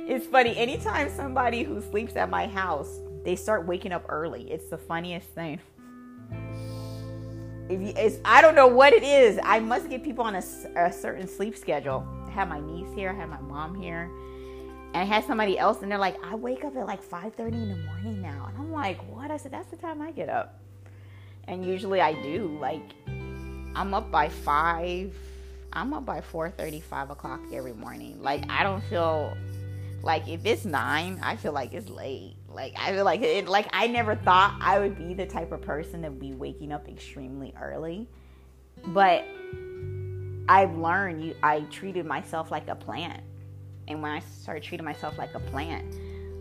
it's 0.06 0.26
funny. 0.26 0.56
Anytime 0.56 1.10
somebody 1.10 1.64
who 1.64 1.80
sleeps 1.80 2.14
at 2.14 2.30
my 2.30 2.46
house, 2.46 3.00
they 3.24 3.36
start 3.36 3.66
waking 3.66 3.92
up 3.92 4.04
early. 4.08 4.50
It's 4.50 4.68
the 4.68 4.78
funniest 4.78 5.28
thing. 5.30 5.58
If 7.68 7.80
you, 7.80 7.92
it's, 7.96 8.18
I 8.24 8.42
don't 8.42 8.54
know 8.54 8.66
what 8.66 8.92
it 8.92 9.02
is. 9.02 9.40
I 9.42 9.58
must 9.58 9.88
get 9.88 10.04
people 10.04 10.24
on 10.24 10.34
a, 10.34 10.42
a 10.76 10.92
certain 10.92 11.26
sleep 11.26 11.56
schedule. 11.56 12.06
I 12.26 12.30
have 12.30 12.48
my 12.48 12.60
niece 12.60 12.92
here. 12.94 13.10
I 13.10 13.14
have 13.14 13.30
my 13.30 13.40
mom 13.40 13.74
here 13.74 14.10
and 14.94 15.02
I 15.02 15.04
had 15.04 15.24
somebody 15.24 15.58
else, 15.58 15.82
and 15.82 15.90
they're 15.90 15.98
like, 15.98 16.16
I 16.24 16.36
wake 16.36 16.64
up 16.64 16.76
at 16.76 16.86
like 16.86 17.02
5:30 17.02 17.52
in 17.52 17.68
the 17.68 17.76
morning 17.76 18.22
now, 18.22 18.46
and 18.48 18.56
I'm 18.56 18.70
like, 18.70 18.98
what? 19.12 19.30
I 19.30 19.36
said, 19.36 19.50
that's 19.50 19.68
the 19.68 19.76
time 19.76 20.00
I 20.00 20.12
get 20.12 20.28
up, 20.28 20.60
and 21.48 21.66
usually 21.66 22.00
I 22.00 22.12
do. 22.22 22.56
Like, 22.60 22.94
I'm 23.74 23.92
up 23.92 24.10
by 24.12 24.28
five. 24.28 25.12
I'm 25.72 25.92
up 25.92 26.06
by 26.06 26.20
4:30, 26.20 26.80
5 26.80 27.10
o'clock 27.10 27.40
every 27.52 27.72
morning. 27.72 28.22
Like, 28.22 28.48
I 28.48 28.62
don't 28.62 28.84
feel 28.84 29.36
like 30.02 30.28
if 30.28 30.46
it's 30.46 30.64
nine, 30.64 31.18
I 31.24 31.34
feel 31.34 31.52
like 31.52 31.74
it's 31.74 31.90
late. 31.90 32.33
Like, 32.54 32.74
I 32.76 33.02
like 33.02 33.22
it. 33.22 33.48
Like, 33.48 33.68
I 33.72 33.86
never 33.86 34.14
thought 34.14 34.56
I 34.60 34.78
would 34.78 34.96
be 34.96 35.14
the 35.14 35.26
type 35.26 35.52
of 35.52 35.60
person 35.62 36.02
that 36.02 36.10
would 36.10 36.20
be 36.20 36.34
waking 36.34 36.72
up 36.72 36.88
extremely 36.88 37.54
early, 37.60 38.08
but 38.86 39.24
I've 40.48 40.76
learned 40.76 41.24
you. 41.24 41.34
I 41.42 41.60
treated 41.62 42.06
myself 42.06 42.50
like 42.50 42.68
a 42.68 42.74
plant 42.74 43.22
and 43.88 44.02
when 44.02 44.12
I 44.12 44.20
started 44.20 44.62
treating 44.62 44.84
myself 44.84 45.18
like 45.18 45.34
a 45.34 45.40
plant, 45.40 45.84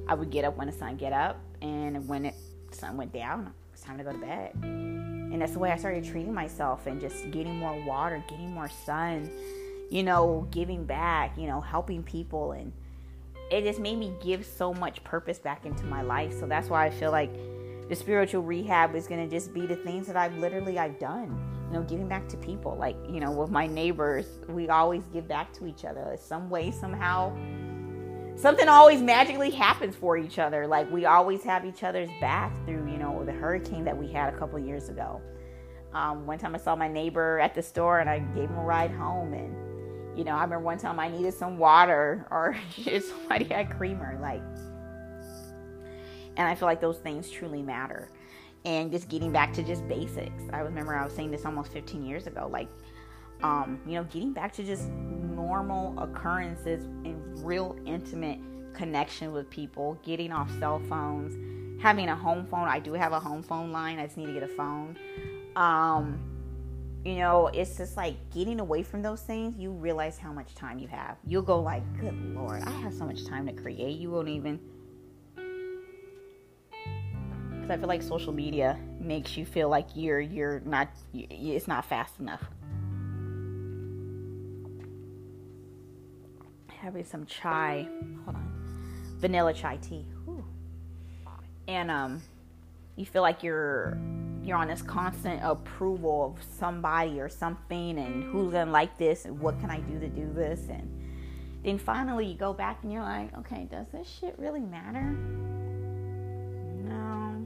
I 0.07 0.13
would 0.13 0.29
get 0.29 0.45
up 0.45 0.57
when 0.57 0.67
the 0.67 0.73
sun 0.73 0.97
get 0.97 1.13
up, 1.13 1.39
and 1.61 2.07
when 2.07 2.25
it, 2.25 2.35
the 2.69 2.77
sun 2.77 2.97
went 2.97 3.13
down, 3.13 3.53
it's 3.73 3.81
time 3.81 3.97
to 3.97 4.03
go 4.03 4.11
to 4.11 4.17
bed. 4.17 4.51
And 4.63 5.41
that's 5.41 5.53
the 5.53 5.59
way 5.59 5.71
I 5.71 5.77
started 5.77 6.03
treating 6.03 6.33
myself, 6.33 6.87
and 6.87 7.01
just 7.01 7.31
getting 7.31 7.55
more 7.57 7.79
water, 7.85 8.23
getting 8.29 8.51
more 8.51 8.69
sun, 8.85 9.29
you 9.89 10.03
know, 10.03 10.47
giving 10.51 10.85
back, 10.85 11.37
you 11.37 11.47
know, 11.47 11.61
helping 11.61 12.03
people, 12.03 12.53
and 12.53 12.71
it 13.53 13.63
just 13.63 13.79
made 13.79 13.97
me 13.97 14.13
give 14.21 14.45
so 14.45 14.73
much 14.73 15.03
purpose 15.03 15.39
back 15.39 15.65
into 15.65 15.85
my 15.85 16.01
life. 16.01 16.37
So 16.39 16.47
that's 16.47 16.69
why 16.69 16.85
I 16.85 16.89
feel 16.89 17.11
like 17.11 17.31
the 17.87 17.95
spiritual 17.95 18.41
rehab 18.41 18.95
is 18.95 19.07
to 19.07 19.27
just 19.27 19.53
be 19.53 19.65
the 19.65 19.75
things 19.75 20.07
that 20.07 20.15
I've 20.15 20.35
literally 20.37 20.79
I've 20.79 20.99
done 20.99 21.39
you 21.73 21.79
know, 21.79 21.85
giving 21.85 22.07
back 22.07 22.27
to 22.29 22.37
people. 22.37 22.75
Like, 22.77 22.95
you 23.09 23.19
know, 23.19 23.31
with 23.31 23.49
my 23.49 23.65
neighbors, 23.65 24.27
we 24.47 24.69
always 24.69 25.03
give 25.11 25.27
back 25.27 25.51
to 25.53 25.65
each 25.65 25.85
other. 25.85 26.15
Some 26.19 26.47
way, 26.49 26.69
somehow, 26.69 27.35
something 28.35 28.67
always 28.67 29.01
magically 29.01 29.49
happens 29.49 29.95
for 29.95 30.15
each 30.15 30.37
other. 30.37 30.67
Like, 30.67 30.91
we 30.91 31.05
always 31.05 31.43
have 31.43 31.65
each 31.65 31.83
other's 31.83 32.09
back 32.21 32.53
through, 32.65 32.91
you 32.91 32.97
know, 32.97 33.23
the 33.25 33.31
hurricane 33.31 33.83
that 33.85 33.97
we 33.97 34.07
had 34.07 34.31
a 34.31 34.37
couple 34.37 34.59
years 34.59 34.89
ago. 34.89 35.19
Um, 35.93 36.27
one 36.27 36.37
time 36.37 36.53
I 36.53 36.59
saw 36.59 36.75
my 36.75 36.87
neighbor 36.87 37.39
at 37.39 37.55
the 37.55 37.63
store 37.63 37.99
and 37.99 38.09
I 38.09 38.19
gave 38.19 38.49
him 38.49 38.57
a 38.57 38.63
ride 38.63 38.91
home. 38.91 39.33
And, 39.33 39.72
you 40.15 40.23
know, 40.23 40.31
I 40.31 40.43
remember 40.43 40.59
one 40.59 40.77
time 40.77 40.99
I 40.99 41.07
needed 41.09 41.33
some 41.33 41.57
water 41.57 42.27
or 42.29 42.55
somebody 43.01 43.45
had 43.45 43.69
creamer. 43.75 44.17
Like, 44.21 44.41
and 46.37 46.47
I 46.47 46.55
feel 46.55 46.67
like 46.67 46.81
those 46.81 46.97
things 46.97 47.29
truly 47.29 47.61
matter 47.61 48.09
and 48.65 48.91
just 48.91 49.09
getting 49.09 49.31
back 49.31 49.53
to 49.53 49.63
just 49.63 49.87
basics. 49.87 50.43
I 50.51 50.59
remember 50.59 50.95
I 50.95 51.03
was 51.03 51.13
saying 51.13 51.31
this 51.31 51.45
almost 51.45 51.71
15 51.71 52.05
years 52.05 52.27
ago, 52.27 52.47
like, 52.51 52.69
um, 53.41 53.79
you 53.85 53.93
know, 53.93 54.03
getting 54.05 54.31
back 54.31 54.53
to 54.53 54.63
just 54.63 54.89
normal 54.89 55.97
occurrences 55.99 56.85
and 56.85 57.45
real 57.45 57.75
intimate 57.85 58.39
connection 58.73 59.31
with 59.31 59.49
people, 59.49 59.99
getting 60.03 60.31
off 60.31 60.49
cell 60.59 60.81
phones, 60.89 61.81
having 61.81 62.09
a 62.09 62.15
home 62.15 62.45
phone. 62.45 62.67
I 62.67 62.79
do 62.79 62.93
have 62.93 63.11
a 63.11 63.19
home 63.19 63.43
phone 63.43 63.71
line. 63.71 63.99
I 63.99 64.05
just 64.05 64.17
need 64.17 64.27
to 64.27 64.33
get 64.33 64.43
a 64.43 64.47
phone. 64.47 64.97
Um, 65.55 66.32
you 67.05 67.15
know, 67.15 67.47
it's 67.47 67.77
just 67.77 67.97
like 67.97 68.15
getting 68.33 68.59
away 68.59 68.83
from 68.83 69.01
those 69.01 69.21
things. 69.21 69.57
You 69.57 69.71
realize 69.71 70.17
how 70.17 70.31
much 70.31 70.55
time 70.55 70.79
you 70.79 70.87
have. 70.87 71.17
You'll 71.25 71.41
go 71.41 71.59
like, 71.59 71.83
"Good 71.99 72.15
Lord, 72.33 72.63
I 72.63 72.71
have 72.81 72.93
so 72.93 73.05
much 73.05 73.25
time 73.25 73.45
to 73.47 73.53
create." 73.53 73.99
You 73.99 74.09
won't 74.11 74.29
even 74.29 74.59
because 77.63 77.77
I 77.77 77.77
feel 77.77 77.87
like 77.87 78.01
social 78.01 78.33
media 78.33 78.77
makes 78.99 79.37
you 79.37 79.45
feel 79.45 79.69
like 79.69 79.87
you're 79.95 80.19
you're 80.19 80.59
not 80.65 80.89
it's 81.13 81.67
not 81.67 81.85
fast 81.85 82.19
enough. 82.19 82.43
Having 86.67 87.05
some 87.05 87.25
chai, 87.25 87.87
hold 88.25 88.35
on, 88.35 88.51
vanilla 89.17 89.53
chai 89.53 89.77
tea, 89.77 90.05
and 91.69 91.89
um, 91.89 92.21
you 92.97 93.05
feel 93.05 93.21
like 93.21 93.43
you're 93.43 93.97
you're 94.43 94.57
on 94.57 94.67
this 94.67 94.81
constant 94.81 95.39
approval 95.43 96.35
of 96.37 96.43
somebody 96.57 97.19
or 97.19 97.29
something, 97.29 97.97
and 97.97 98.23
who's 98.23 98.51
gonna 98.51 98.71
like 98.71 98.97
this, 98.97 99.25
and 99.25 99.39
what 99.39 99.59
can 99.59 99.69
I 99.69 99.79
do 99.79 99.99
to 99.99 100.07
do 100.09 100.31
this, 100.33 100.67
and 100.69 101.03
then 101.63 101.77
finally 101.77 102.27
you 102.27 102.35
go 102.35 102.53
back 102.53 102.79
and 102.83 102.91
you're 102.91 103.03
like, 103.03 103.35
okay, 103.39 103.67
does 103.71 103.87
this 103.93 104.07
shit 104.19 104.35
really 104.37 104.59
matter? 104.59 105.15
No. 106.83 107.45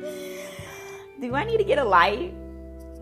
do 1.20 1.34
I 1.34 1.44
need 1.44 1.58
to 1.58 1.64
get 1.64 1.78
a 1.78 1.84
light? 1.84 2.34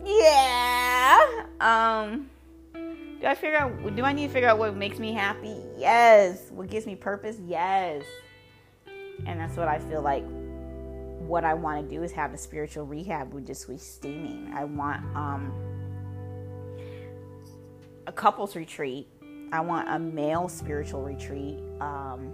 Yeah. 0.03 1.45
Um 1.61 2.29
do 2.73 3.27
I 3.27 3.35
figure 3.35 3.57
out 3.57 3.95
do 3.95 4.03
I 4.03 4.11
need 4.13 4.27
to 4.27 4.33
figure 4.33 4.49
out 4.49 4.57
what 4.57 4.75
makes 4.75 4.99
me 4.99 5.13
happy? 5.13 5.55
Yes. 5.77 6.49
What 6.51 6.69
gives 6.69 6.85
me 6.85 6.95
purpose? 6.95 7.37
Yes. 7.45 8.03
And 9.25 9.39
that's 9.39 9.55
what 9.55 9.67
I 9.67 9.79
feel 9.79 10.01
like 10.01 10.25
what 11.27 11.43
I 11.43 11.53
want 11.53 11.89
to 11.89 11.95
do 11.95 12.03
is 12.03 12.11
have 12.13 12.33
a 12.33 12.37
spiritual 12.37 12.85
rehab 12.85 13.33
with 13.33 13.47
just 13.47 13.67
with 13.67 13.81
steaming. 13.81 14.51
I 14.55 14.65
want 14.65 15.03
um 15.15 15.53
a 18.07 18.11
couples 18.11 18.55
retreat. 18.55 19.07
I 19.51 19.61
want 19.61 19.89
a 19.89 19.99
male 19.99 20.49
spiritual 20.49 21.03
retreat. 21.03 21.59
Um 21.79 22.33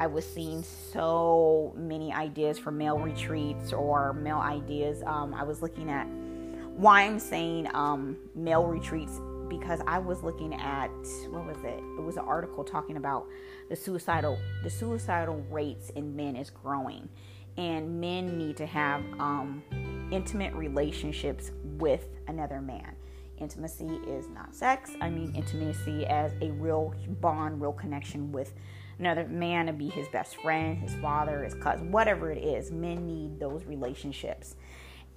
I 0.00 0.06
was 0.06 0.24
seeing 0.24 0.62
so 0.62 1.74
many 1.76 2.12
ideas 2.12 2.56
for 2.56 2.70
male 2.70 3.00
retreats 3.00 3.72
or 3.72 4.12
male 4.12 4.38
ideas. 4.38 5.02
Um, 5.04 5.34
I 5.34 5.42
was 5.42 5.60
looking 5.60 5.90
at 5.90 6.06
why 6.76 7.02
I'm 7.02 7.18
saying 7.18 7.66
um, 7.74 8.16
male 8.36 8.64
retreats 8.64 9.20
because 9.48 9.80
I 9.88 9.98
was 9.98 10.22
looking 10.22 10.54
at 10.54 10.90
what 11.30 11.44
was 11.44 11.56
it? 11.64 11.82
It 11.98 12.02
was 12.02 12.16
an 12.16 12.24
article 12.24 12.62
talking 12.62 12.96
about 12.96 13.26
the 13.68 13.74
suicidal 13.74 14.38
the 14.62 14.70
suicidal 14.70 15.44
rates 15.50 15.90
in 15.90 16.14
men 16.14 16.36
is 16.36 16.50
growing, 16.50 17.08
and 17.58 18.00
men 18.00 18.38
need 18.38 18.56
to 18.56 18.66
have 18.66 19.02
um, 19.18 19.62
intimate 20.10 20.54
relationships 20.54 21.50
with 21.78 22.06
another 22.28 22.62
man. 22.62 22.94
Intimacy 23.38 24.00
is 24.06 24.28
not 24.28 24.54
sex. 24.54 24.92
I 25.00 25.10
mean 25.10 25.34
intimacy 25.34 26.06
as 26.06 26.32
a 26.40 26.50
real 26.52 26.94
bond, 27.20 27.60
real 27.60 27.72
connection 27.72 28.32
with 28.32 28.54
another 28.98 29.26
man 29.26 29.66
to 29.66 29.72
be 29.72 29.88
his 29.88 30.08
best 30.08 30.36
friend, 30.36 30.78
his 30.78 30.94
father, 30.96 31.44
his 31.44 31.54
cousin, 31.54 31.92
whatever 31.92 32.30
it 32.30 32.38
is. 32.38 32.70
Men 32.70 33.06
need 33.06 33.38
those 33.38 33.64
relationships. 33.64 34.54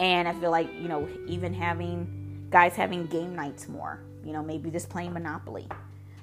And 0.00 0.26
I 0.26 0.34
feel 0.34 0.50
like, 0.50 0.68
you 0.74 0.88
know, 0.88 1.08
even 1.26 1.54
having 1.54 2.46
guys 2.50 2.74
having 2.74 3.06
game 3.06 3.34
nights 3.34 3.68
more, 3.68 4.02
you 4.24 4.32
know, 4.32 4.42
maybe 4.42 4.70
just 4.70 4.88
playing 4.88 5.12
Monopoly. 5.12 5.68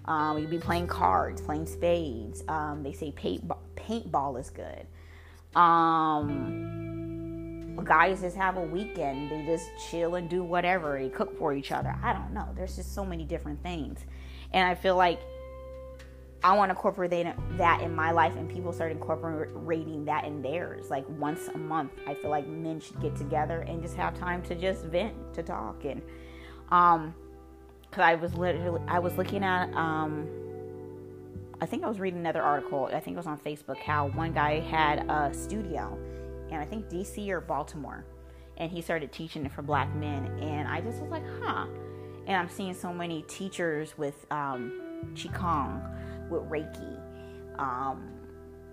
Um, 0.05 0.37
you'd 0.37 0.49
be 0.49 0.57
playing 0.57 0.87
cards, 0.87 1.41
playing 1.41 1.65
spades. 1.65 2.43
Um, 2.47 2.83
they 2.83 2.93
say 2.93 3.11
paint, 3.11 3.49
paintball 3.75 4.39
is 4.39 4.49
good. 4.49 4.85
Um, 5.55 6.69
guys 7.83 8.21
just 8.21 8.37
have 8.37 8.57
a 8.57 8.61
weekend. 8.61 9.31
They 9.31 9.45
just 9.45 9.69
chill 9.89 10.15
and 10.15 10.29
do 10.29 10.43
whatever. 10.43 10.99
They 10.99 11.09
cook 11.09 11.37
for 11.37 11.53
each 11.53 11.71
other. 11.71 11.95
I 12.03 12.13
don't 12.13 12.33
know. 12.33 12.47
There's 12.55 12.75
just 12.75 12.93
so 12.93 13.03
many 13.05 13.23
different 13.23 13.63
things. 13.63 14.05
And 14.53 14.67
I 14.67 14.75
feel 14.75 14.95
like 14.95 15.19
I 16.43 16.55
want 16.55 16.69
to 16.69 16.75
incorporate 16.75 17.11
that 17.57 17.81
in 17.81 17.93
my 17.93 18.11
life, 18.11 18.35
and 18.37 18.49
people 18.49 18.71
start 18.71 18.91
incorporating 18.91 20.05
that 20.05 20.23
in 20.23 20.41
theirs. 20.41 20.89
Like 20.89 21.05
once 21.09 21.49
a 21.49 21.57
month, 21.57 21.91
I 22.07 22.13
feel 22.13 22.29
like 22.29 22.47
men 22.47 22.79
should 22.79 23.01
get 23.01 23.15
together 23.15 23.61
and 23.61 23.81
just 23.81 23.95
have 23.95 24.17
time 24.17 24.41
to 24.43 24.55
just 24.55 24.85
vent, 24.85 25.33
to 25.33 25.43
talk, 25.43 25.83
and 25.83 26.01
um, 26.71 27.13
because 27.81 28.03
I 28.03 28.15
was 28.15 28.33
literally 28.35 28.81
I 28.87 28.99
was 28.99 29.17
looking 29.17 29.43
at 29.43 29.73
um, 29.73 30.29
I 31.61 31.65
think 31.65 31.83
I 31.83 31.87
was 31.87 31.99
reading 31.99 32.19
another 32.19 32.41
article. 32.41 32.85
I 32.85 32.99
think 32.99 33.15
it 33.15 33.17
was 33.17 33.27
on 33.27 33.37
Facebook 33.37 33.77
how 33.77 34.07
one 34.07 34.31
guy 34.31 34.59
had 34.61 34.99
a 35.09 35.33
studio, 35.33 35.97
and 36.49 36.61
I 36.61 36.65
think 36.65 36.87
DC 36.87 37.29
or 37.29 37.41
Baltimore, 37.41 38.05
and 38.57 38.71
he 38.71 38.81
started 38.81 39.11
teaching 39.11 39.45
it 39.45 39.51
for 39.51 39.61
black 39.61 39.93
men, 39.95 40.25
and 40.39 40.67
I 40.67 40.79
just 40.79 41.01
was 41.01 41.11
like, 41.11 41.23
huh. 41.41 41.65
And 42.27 42.37
I'm 42.37 42.49
seeing 42.49 42.73
so 42.73 42.93
many 42.93 43.23
teachers 43.23 43.97
with 43.97 44.25
um, 44.31 44.71
qigong 45.15 46.29
with 46.29 46.43
Reiki, 46.43 46.99
um, 47.59 48.09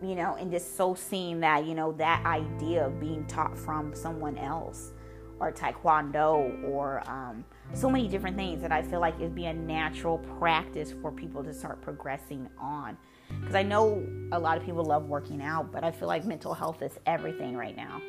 you 0.02 0.14
know, 0.14 0.36
and 0.36 0.50
just 0.50 0.76
so 0.76 0.94
seeing 0.94 1.40
that, 1.40 1.64
you 1.64 1.74
know, 1.74 1.92
that 1.92 2.24
idea 2.24 2.86
of 2.86 3.00
being 3.00 3.26
taught 3.26 3.58
from 3.58 3.94
someone 3.94 4.36
else 4.38 4.92
or 5.38 5.52
Taekwondo 5.52 6.64
or 6.64 7.02
um, 7.08 7.44
so 7.74 7.90
many 7.90 8.08
different 8.08 8.36
things 8.36 8.62
that 8.62 8.72
I 8.72 8.82
feel 8.82 9.00
like 9.00 9.14
it'd 9.16 9.34
be 9.34 9.46
a 9.46 9.52
natural 9.52 10.18
practice 10.38 10.94
for 11.02 11.12
people 11.12 11.44
to 11.44 11.52
start 11.52 11.82
progressing 11.82 12.48
on. 12.58 12.96
Because 13.40 13.54
I 13.54 13.62
know 13.62 14.06
a 14.32 14.38
lot 14.38 14.56
of 14.56 14.64
people 14.64 14.84
love 14.84 15.06
working 15.06 15.42
out, 15.42 15.72
but 15.72 15.84
I 15.84 15.90
feel 15.90 16.08
like 16.08 16.24
mental 16.24 16.54
health 16.54 16.80
is 16.82 16.98
everything 17.06 17.56
right 17.56 17.76
now. 17.76 18.00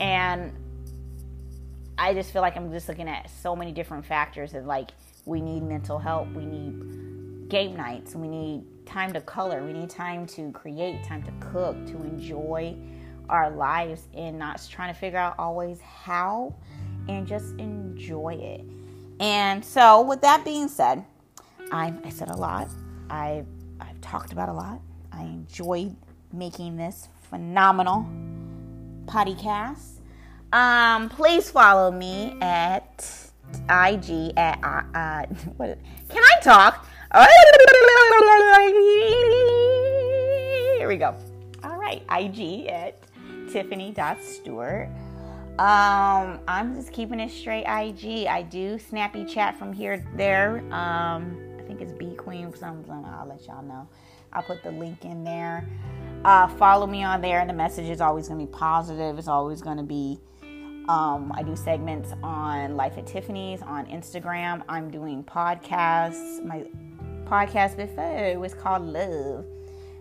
And 0.00 0.52
I 1.98 2.14
just 2.14 2.32
feel 2.32 2.42
like 2.42 2.56
I'm 2.56 2.72
just 2.72 2.88
looking 2.88 3.08
at 3.08 3.30
so 3.30 3.54
many 3.54 3.72
different 3.72 4.06
factors 4.06 4.54
of 4.54 4.64
like 4.64 4.90
we 5.26 5.40
need 5.40 5.62
mental 5.62 5.98
health, 5.98 6.28
we 6.34 6.46
need 6.46 7.48
game 7.50 7.76
nights. 7.76 8.14
We 8.14 8.28
need 8.28 8.62
time 8.86 9.12
to 9.12 9.20
color. 9.20 9.62
We 9.62 9.74
need 9.74 9.90
time 9.90 10.26
to 10.28 10.50
create, 10.52 11.04
time 11.04 11.22
to 11.24 11.32
cook, 11.40 11.76
to 11.88 11.96
enjoy 11.96 12.76
our 13.30 13.50
lives 13.50 14.08
and 14.14 14.38
not 14.38 14.66
trying 14.70 14.92
to 14.92 14.98
figure 14.98 15.18
out 15.18 15.34
always 15.38 15.80
how 15.80 16.54
and 17.08 17.26
just 17.26 17.54
enjoy 17.56 18.34
it. 18.34 18.64
And 19.20 19.64
so, 19.64 20.02
with 20.02 20.20
that 20.22 20.44
being 20.44 20.68
said, 20.68 21.04
I, 21.70 21.94
I 22.04 22.10
said 22.10 22.30
a 22.30 22.36
lot. 22.36 22.68
I, 23.08 23.44
I've 23.80 24.00
talked 24.00 24.32
about 24.32 24.48
a 24.48 24.52
lot. 24.52 24.80
I 25.12 25.22
enjoyed 25.22 25.94
making 26.32 26.76
this 26.76 27.08
phenomenal 27.28 28.08
podcast. 29.06 29.98
Um, 30.52 31.08
please 31.08 31.50
follow 31.50 31.90
me 31.90 32.36
at 32.40 33.30
IG 33.68 34.32
at 34.36 34.58
uh, 34.62 34.82
uh 34.96 35.26
what? 35.56 35.78
Can 36.08 36.22
I 36.22 36.40
talk? 36.42 36.86
Here 40.78 40.88
we 40.88 40.96
go. 40.96 41.16
All 41.62 41.76
right, 41.76 42.02
IG 42.10 42.66
at 42.66 42.98
Tiffany.Stewart. 43.52 44.88
Um, 45.58 46.40
I'm 46.48 46.74
just 46.74 46.92
keeping 46.92 47.20
it 47.20 47.30
straight 47.30 47.64
IG. 47.66 48.26
I 48.26 48.42
do 48.42 48.78
snappy 48.78 49.24
chat 49.24 49.58
from 49.58 49.72
here 49.72 50.02
there. 50.16 50.60
Um, 50.72 51.38
I 51.58 51.62
think 51.66 51.82
it's 51.82 51.92
B 51.92 52.14
Queen 52.14 52.54
something. 52.54 53.04
I'll 53.04 53.28
let 53.28 53.46
y'all 53.46 53.62
know. 53.62 53.86
I'll 54.32 54.42
put 54.42 54.62
the 54.62 54.70
link 54.70 55.04
in 55.04 55.22
there. 55.22 55.68
Uh, 56.24 56.48
follow 56.48 56.86
me 56.86 57.02
on 57.02 57.20
there, 57.20 57.40
and 57.40 57.50
the 57.50 57.54
message 57.54 57.88
is 57.88 58.00
always 58.00 58.28
going 58.28 58.40
to 58.40 58.46
be 58.46 58.52
positive. 58.52 59.18
It's 59.18 59.28
always 59.28 59.60
going 59.60 59.76
to 59.76 59.82
be. 59.82 60.18
Um, 60.88 61.30
I 61.36 61.42
do 61.42 61.54
segments 61.54 62.12
on 62.22 62.76
Life 62.76 62.96
at 62.96 63.06
Tiffany's 63.06 63.62
on 63.62 63.86
Instagram. 63.86 64.62
I'm 64.68 64.90
doing 64.90 65.22
podcasts. 65.22 66.42
My 66.42 66.64
podcast 67.26 67.76
before. 67.76 68.38
Was 68.38 68.54
called 68.54 68.82
Love. 68.82 69.44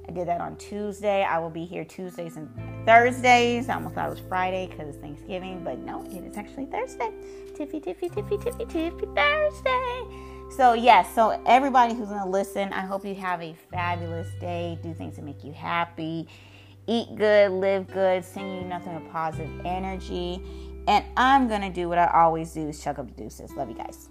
I 0.09 0.11
did 0.11 0.27
that 0.27 0.41
on 0.41 0.55
Tuesday. 0.55 1.23
I 1.23 1.37
will 1.37 1.51
be 1.51 1.65
here 1.65 1.85
Tuesdays 1.85 2.35
and 2.35 2.49
Thursdays. 2.83 3.69
I 3.69 3.75
almost 3.75 3.93
thought 3.93 4.07
it 4.07 4.09
was 4.09 4.19
Friday 4.27 4.65
because 4.65 4.87
it's 4.87 4.97
Thanksgiving, 4.97 5.63
but 5.63 5.77
no, 5.77 6.03
it 6.05 6.23
is 6.23 6.35
actually 6.35 6.65
Thursday. 6.65 7.11
Tiffy, 7.53 7.79
Tiffy, 7.79 8.09
Tiffy, 8.09 8.39
Tiffy, 8.39 8.65
Tiffy, 8.65 9.15
Thursday. 9.15 10.57
So, 10.57 10.73
yes, 10.73 11.13
so 11.13 11.39
everybody 11.45 11.93
who's 11.93 12.07
going 12.07 12.23
to 12.23 12.27
listen, 12.27 12.73
I 12.73 12.81
hope 12.81 13.05
you 13.05 13.13
have 13.13 13.39
a 13.43 13.53
fabulous 13.71 14.27
day. 14.41 14.79
Do 14.81 14.95
things 14.95 15.17
that 15.17 15.25
make 15.25 15.43
you 15.43 15.53
happy. 15.53 16.27
Eat 16.87 17.15
good, 17.15 17.51
live 17.51 17.85
good, 17.85 18.25
send 18.25 18.55
you 18.55 18.61
nothing 18.67 18.97
but 18.97 19.11
positive 19.11 19.63
energy. 19.63 20.41
And 20.87 21.05
I'm 21.17 21.47
going 21.47 21.61
to 21.61 21.69
do 21.69 21.87
what 21.87 21.99
I 21.99 22.07
always 22.07 22.51
do 22.51 22.67
is 22.67 22.83
chuck 22.83 22.97
up 22.97 23.15
the 23.15 23.25
deuces. 23.25 23.51
Love 23.51 23.69
you 23.69 23.75
guys. 23.75 24.09